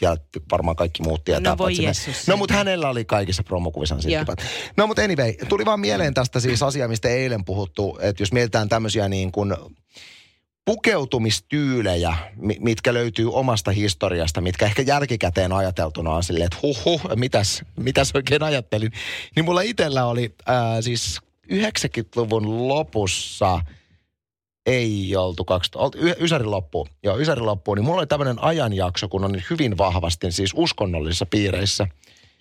ja 0.01 0.17
varmaan 0.53 0.77
kaikki 0.77 1.03
muut 1.03 1.25
tietää. 1.25 1.53
No 1.53 1.59
voi 1.59 1.73
No 2.27 2.37
mutta 2.37 2.55
hänellä 2.55 2.89
oli 2.89 3.05
kaikissa 3.05 3.43
promokuvissa 3.43 4.01
silkkipaita. 4.01 4.43
No 4.77 4.87
mutta 4.87 5.03
anyway, 5.03 5.35
tuli 5.49 5.65
vaan 5.65 5.81
mieleen 5.81 6.15
tästä 6.15 6.41
siis 6.41 6.63
asia, 6.63 6.89
mistä 6.89 7.09
eilen 7.09 7.45
puhuttu, 7.45 7.99
että 8.03 8.23
jos 8.23 8.33
mietitään 8.33 8.69
tämmöisiä 8.69 9.09
niin 9.09 9.33
kuin 9.33 9.55
pukeutumistyylejä, 10.65 12.17
mi- 12.37 12.59
mitkä 12.61 12.95
löytyy 12.95 13.33
omasta 13.33 13.71
historiasta, 13.71 14.41
mitkä 14.41 14.67
ehkä 14.67 14.83
jälkikäteen 14.83 15.53
ajateltuna 15.53 16.11
on 16.11 16.25
silleen, 16.25 16.47
että 16.47 16.59
huh, 16.63 16.85
huh 16.85 17.03
mitäs, 17.17 17.63
mitäs 17.77 18.11
oikein 18.15 18.43
ajattelin. 18.43 18.93
Niin 19.37 19.45
mulla 19.45 19.61
itsellä 19.61 20.07
oli 20.07 20.35
ää, 20.47 20.83
siis 20.83 21.21
90-luvun 21.51 22.69
lopussa, 22.69 23.61
ei 24.67 25.17
oltu 25.17 25.45
2000, 25.45 25.99
y- 25.99 26.15
Ysärin 26.21 26.51
loppuun, 26.51 26.89
joo 27.03 27.19
Ysärin 27.19 27.47
loppuun, 27.47 27.77
niin 27.77 27.85
mulla 27.85 27.99
oli 27.99 28.07
tämmöinen 28.07 28.43
ajanjakso, 28.43 29.09
kun 29.09 29.25
on 29.25 29.43
hyvin 29.51 29.79
vahvasti 29.79 30.33
siis 30.33 30.53
uskonnollisissa 30.57 31.27
piireissä. 31.27 31.87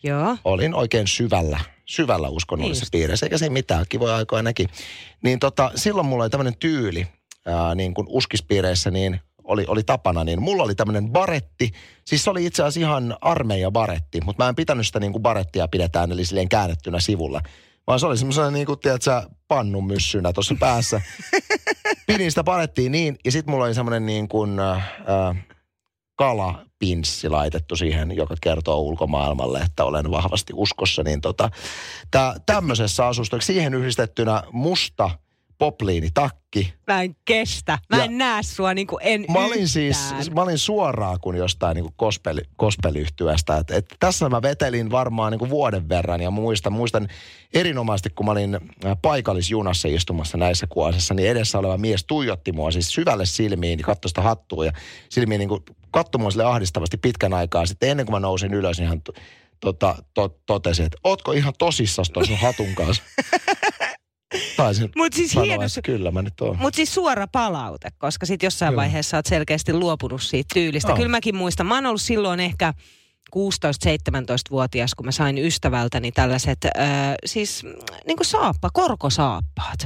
Joo. 0.04 0.38
Olin 0.46 0.74
oikein 0.74 1.08
syvällä, 1.08 1.60
syvällä 1.86 2.30
uskonnollisissa 2.30 2.86
Niin 2.86 2.92
piireissä, 3.00 3.26
eikä 3.26 3.38
siinä 3.38 3.54
mitään, 3.54 3.86
kivoja 3.90 4.16
aikoja 4.16 4.44
näki. 4.44 4.66
Niin 5.24 5.40
tota, 5.40 5.72
silloin 5.76 6.08
mulla 6.08 6.24
oli 6.24 6.30
tämmöinen 6.30 6.58
tyyli, 6.60 7.08
ää, 7.46 7.76
niin 7.76 7.94
kuin 7.94 8.08
uskispiireissä, 8.10 8.92
niin 8.92 9.20
oli, 9.44 9.66
oli 9.68 9.84
tapana, 9.84 10.24
niin 10.24 10.42
mulla 10.42 10.64
oli 10.64 10.76
tämmöinen 10.76 11.10
baretti. 11.10 11.72
Siis 12.06 12.24
se 12.24 12.30
oli 12.30 12.46
itse 12.46 12.64
asiassa 12.64 12.80
ihan 12.80 13.18
armeija 13.22 13.72
baretti, 13.72 14.22
mutta 14.22 14.44
mä 14.44 14.50
en 14.50 14.56
pitänyt 14.56 14.88
sitä 14.88 15.00
niin 15.00 15.12
kuin 15.12 15.22
barettia 15.22 15.68
pidetään, 15.68 16.12
eli 16.12 16.26
silleen 16.26 16.50
käännettynä 16.50 17.00
sivulla. 17.00 17.42
Vaan 17.90 18.00
se 18.00 18.06
oli 18.06 18.18
semmoisena 18.18 18.52
niin 18.52 18.66
kuin, 18.66 18.80
tiedätkö, 18.80 19.22
pannun 19.48 19.88
myssynä 19.88 20.34
tuossa 20.34 20.56
päässä. 20.60 21.02
Pidin 22.08 22.32
sitä 22.32 22.44
barettia 22.44 22.90
niin, 22.90 23.18
ja 23.26 23.32
sitten 23.32 23.52
mulla 23.52 23.66
oli 23.66 23.74
semmoinen 23.74 24.06
niin 24.06 24.28
kuin, 24.28 24.60
äh, 24.60 24.78
äh, 24.78 25.46
kalapinssi 26.16 27.30
laitettu 27.30 27.76
siihen, 27.76 28.16
joka 28.16 28.36
kertoo 28.42 28.80
ulkomaailmalle, 28.80 29.60
että 29.60 29.86
olen 29.86 30.12
vahvasti 30.12 30.54
uskossa. 30.56 31.04
Niin 31.04 31.22
tota, 31.22 31.50
tää, 32.12 32.36
tämmöisessä 32.46 33.08
asustossa, 33.08 33.48
siihen 33.48 33.74
yhdistettynä 33.74 34.44
musta 34.52 35.10
popliinitakki. 35.60 36.74
Mä 36.88 37.02
en 37.02 37.16
kestä. 37.26 37.78
Mä 37.90 37.98
Ja- 37.98 38.04
en 38.04 38.18
näe 38.18 38.44
sua 38.44 38.74
niin 38.74 38.88
kuin 38.88 39.00
en 39.04 39.26
Mä 39.34 39.46
olin 39.46 39.68
siis, 39.68 39.98
yhtään. 40.12 40.36
mä 40.36 40.42
olin 40.42 40.58
suoraan 40.58 41.20
kuin 41.22 41.38
jostain 41.38 41.76
niin 41.76 41.90
gospel, 41.98 42.42
gospelyhtyöstä. 42.58 43.58
Et, 43.58 43.72
et 43.72 43.86
tässä 44.00 44.30
mä 44.30 44.42
vetelin 44.42 44.92
varmaan 44.92 45.32
niin 45.32 45.40
kuin 45.40 45.50
vuoden 45.50 45.90
verran 45.90 46.22
ja 46.22 46.32
muistan, 46.32 46.74
muistan 46.74 47.08
erinomaisesti, 47.54 48.10
kun 48.10 48.26
mä 48.26 48.32
olin 48.32 48.56
äh, 48.56 48.98
paikallisjunassa 49.02 49.88
istumassa 49.88 50.38
näissä 50.38 50.68
kuosissa, 50.68 51.14
niin 51.14 51.30
edessä 51.30 51.60
oleva 51.60 51.78
mies 51.78 52.04
tuijotti 52.06 52.52
mua 52.52 52.72
siis 52.72 52.92
syvälle 52.94 53.26
silmiin, 53.26 53.78
niin 53.78 53.86
katsoi 53.86 54.10
sitä 54.10 54.22
hattua 54.22 54.66
ja 54.66 54.72
silmiin 55.10 55.40
niin 55.40 55.50
kuin 55.50 55.64
katsoi 55.92 56.32
sille 56.32 56.46
ahdistavasti 56.46 56.98
pitkän 56.98 57.34
aikaa. 57.34 57.66
Sitten 57.66 57.90
ennen 57.90 58.06
kuin 58.06 58.14
mä 58.16 58.20
nousin 58.20 58.54
ylös, 58.54 58.78
niin 58.80 58.90
hän 58.90 59.02
to, 59.02 59.14
tota, 59.60 59.96
to, 60.14 60.40
totesi, 60.46 60.84
että 60.84 60.98
ootko 61.04 61.32
ihan 61.32 61.54
tosissas 61.60 62.10
ton 62.10 62.28
sun 62.28 62.38
hatun 62.38 62.76
kanssa? 62.76 63.04
Taisin 64.58 64.90
Mut 64.96 65.14
siis 65.14 65.32
sanoa, 65.32 65.46
hieno, 65.46 65.64
että 65.64 65.82
kyllä 65.82 66.12
mä 66.12 66.22
nyt 66.22 66.42
oon. 66.42 66.58
Mutta 66.60 66.76
siis 66.76 66.94
suora 66.94 67.28
palaute, 67.28 67.90
koska 67.98 68.26
sitten 68.26 68.48
jossain 68.48 68.72
Kyllä. 68.72 68.82
vaiheessa 68.82 69.18
olet 69.18 69.26
selkeästi 69.26 69.74
luopunut 69.74 70.22
siitä 70.22 70.54
tyylistä. 70.54 70.90
Joo. 70.90 70.96
Kyllä 70.98 71.10
mäkin 71.10 71.36
muistan, 71.36 71.66
mä 71.66 71.76
oon 71.76 71.86
ollut 71.86 72.02
silloin 72.02 72.40
ehkä 72.40 72.74
16-17-vuotias, 73.36 74.96
kun 74.96 75.06
mä 75.06 75.12
sain 75.12 75.38
ystävältäni 75.38 76.12
tällaiset, 76.12 76.66
äh, 76.66 76.72
siis 77.26 77.64
niin 78.08 78.18
kuin 78.18 78.28
saappa, 78.28 78.70
korkosaappaat. 78.74 79.80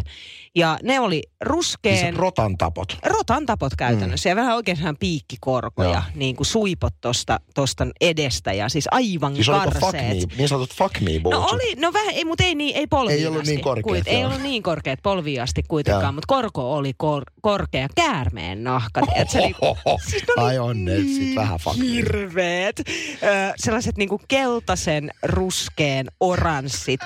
Ja 0.56 0.78
ne 0.84 1.00
oli 1.00 1.16
Siis 1.16 1.38
ruskeen, 1.42 2.16
rotan 2.16 2.58
tapot. 2.58 2.98
rotan 3.06 3.46
tapot 3.46 3.76
käytännössä 3.78 4.30
ja 4.30 4.36
vähän 4.36 4.56
oikein 4.56 4.78
piikkikorkoja, 5.00 5.90
Joo. 5.90 6.02
niin 6.16 6.36
kuin 6.36 6.48
suipot 6.48 6.94
tosta, 7.02 7.40
tosta 7.56 7.88
edestä 8.02 8.54
ja 8.54 8.70
siis 8.70 8.88
aivan 8.92 9.36
Siis 9.36 9.50
oliko 9.50 9.64
fuck 9.72 9.80
karseet. 9.80 10.30
me, 10.30 10.36
niin 10.38 10.50
sanotut 10.50 10.74
fuck 10.78 11.02
me 11.02 11.12
No 11.14 11.20
bootsut? 11.20 11.52
oli, 11.54 11.76
no 11.76 11.94
vähän, 11.94 12.14
ei, 12.14 12.26
mutta 12.26 12.44
ei, 12.44 12.56
niin, 12.56 12.76
ei 12.78 12.88
polviin 12.88 13.20
Ei 13.20 13.26
ollut 13.28 13.42
asti. 13.42 13.52
niin 13.52 13.64
korkeat, 13.64 13.84
Kuit, 13.84 14.08
ei 14.08 14.26
ollut 14.26 14.42
niin 14.42 14.64
korkeat 14.64 15.00
polviin 15.04 15.42
asti 15.42 15.64
kuitenkaan, 15.68 16.04
Joo. 16.04 16.12
mutta 16.12 16.28
korko 16.28 16.74
oli 16.74 16.94
kor, 16.98 17.24
korkea 17.42 17.88
käärmeen 17.96 18.64
nahka. 18.64 19.02
Oli, 19.02 19.56
siis 20.10 20.24
ne 20.28 20.34
oli 20.44 20.50
Ai 20.50 20.60
onne, 20.60 20.98
sit 20.98 21.36
vähän 21.36 21.60
fuck 21.60 21.78
hirveet. 21.82 22.80
Ö, 23.24 23.54
sellaiset 23.58 23.98
niinku 23.98 24.22
keltaisen, 24.28 25.12
ruskeen, 25.24 26.08
oranssit. 26.20 27.00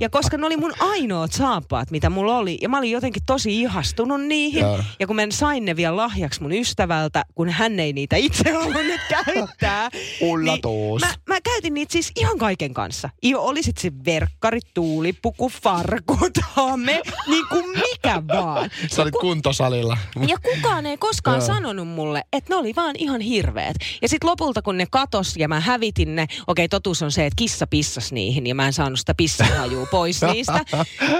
Ja 0.00 0.10
koska 0.10 0.36
ne 0.36 0.46
oli 0.46 0.56
mun 0.56 0.72
ainoat 0.80 1.32
saappaat, 1.32 1.90
mitä 1.90 2.10
mulla 2.10 2.36
oli, 2.38 2.58
ja 2.62 2.68
mä 2.68 2.78
olin 2.78 2.93
jotenkin 2.94 3.22
tosi 3.26 3.60
ihastunut 3.60 4.20
niihin. 4.20 4.60
Joo. 4.60 4.80
Ja 5.00 5.06
kun 5.06 5.16
mä 5.16 5.22
sain 5.30 5.64
ne 5.64 5.76
vielä 5.76 5.96
lahjaksi 5.96 6.42
mun 6.42 6.52
ystävältä, 6.52 7.24
kun 7.34 7.48
hän 7.48 7.80
ei 7.80 7.92
niitä 7.92 8.16
itse 8.16 8.52
halunnut 8.52 9.00
käyttää. 9.24 9.90
Ulla 10.20 10.52
niin 10.52 10.62
toos. 10.62 11.02
Mä, 11.02 11.14
mä 11.28 11.40
käytin 11.40 11.74
niitä 11.74 11.92
siis 11.92 12.12
ihan 12.16 12.38
kaiken 12.38 12.74
kanssa. 12.74 13.10
Jo, 13.22 13.42
oli 13.42 13.62
sit 13.62 13.78
se 13.78 13.92
verkkarit, 14.04 14.74
tuulipuku, 14.74 15.48
farkut, 15.48 16.38
hame, 16.54 17.02
niin 17.26 17.48
kuin 17.48 17.64
mikä 17.70 18.22
vaan. 18.28 18.70
Sä 18.90 19.02
olit 19.02 19.14
kuntosalilla. 19.20 19.98
Ja 20.26 20.36
kukaan 20.38 20.86
ei 20.86 20.96
koskaan 20.96 21.38
Joo. 21.38 21.46
sanonut 21.46 21.88
mulle, 21.88 22.24
että 22.32 22.52
ne 22.52 22.56
oli 22.56 22.72
vaan 22.76 22.94
ihan 22.98 23.20
hirveet. 23.20 23.76
Ja 24.02 24.08
sitten 24.08 24.30
lopulta, 24.30 24.62
kun 24.62 24.78
ne 24.78 24.86
katos 24.90 25.36
ja 25.36 25.48
mä 25.48 25.60
hävitin 25.60 26.16
ne, 26.16 26.26
okei 26.46 26.68
totuus 26.68 27.02
on 27.02 27.12
se, 27.12 27.26
että 27.26 27.36
kissa 27.36 27.66
pissas 27.66 28.12
niihin 28.12 28.46
ja 28.46 28.54
mä 28.54 28.66
en 28.66 28.72
saanut 28.72 28.98
sitä 28.98 29.14
pissahajua 29.14 29.86
pois 29.86 30.22
niistä, 30.32 30.64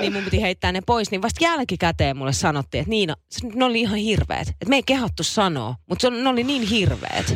niin 0.00 0.12
mun 0.12 0.24
piti 0.24 0.42
heittää 0.42 0.72
ne 0.72 0.80
pois. 0.86 1.10
Niin 1.10 1.22
vasta 1.22 1.44
jälkikäteen 1.64 2.16
mulle 2.16 2.32
sanottiin, 2.32 2.80
että 2.80 2.90
Niina, 2.90 3.16
ne 3.54 3.64
oli 3.64 3.80
ihan 3.80 3.96
hirveet. 3.96 4.48
Että 4.48 4.68
me 4.68 4.76
ei 4.76 4.82
kehottu 4.82 5.22
sanoa, 5.22 5.76
mutta 5.88 6.10
ne 6.10 6.28
oli 6.28 6.44
niin 6.44 6.62
hirveet. 6.62 7.34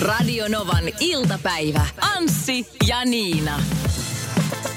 Radio 0.00 0.48
Novan 0.48 0.84
iltapäivä. 1.00 1.86
Anssi 2.16 2.66
ja 2.88 3.04
Niina. 3.04 3.60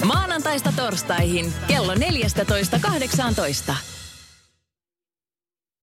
Maanantaista 0.04 0.72
torstaihin 0.76 1.52
kello 1.66 1.94
14.18. 1.94 3.99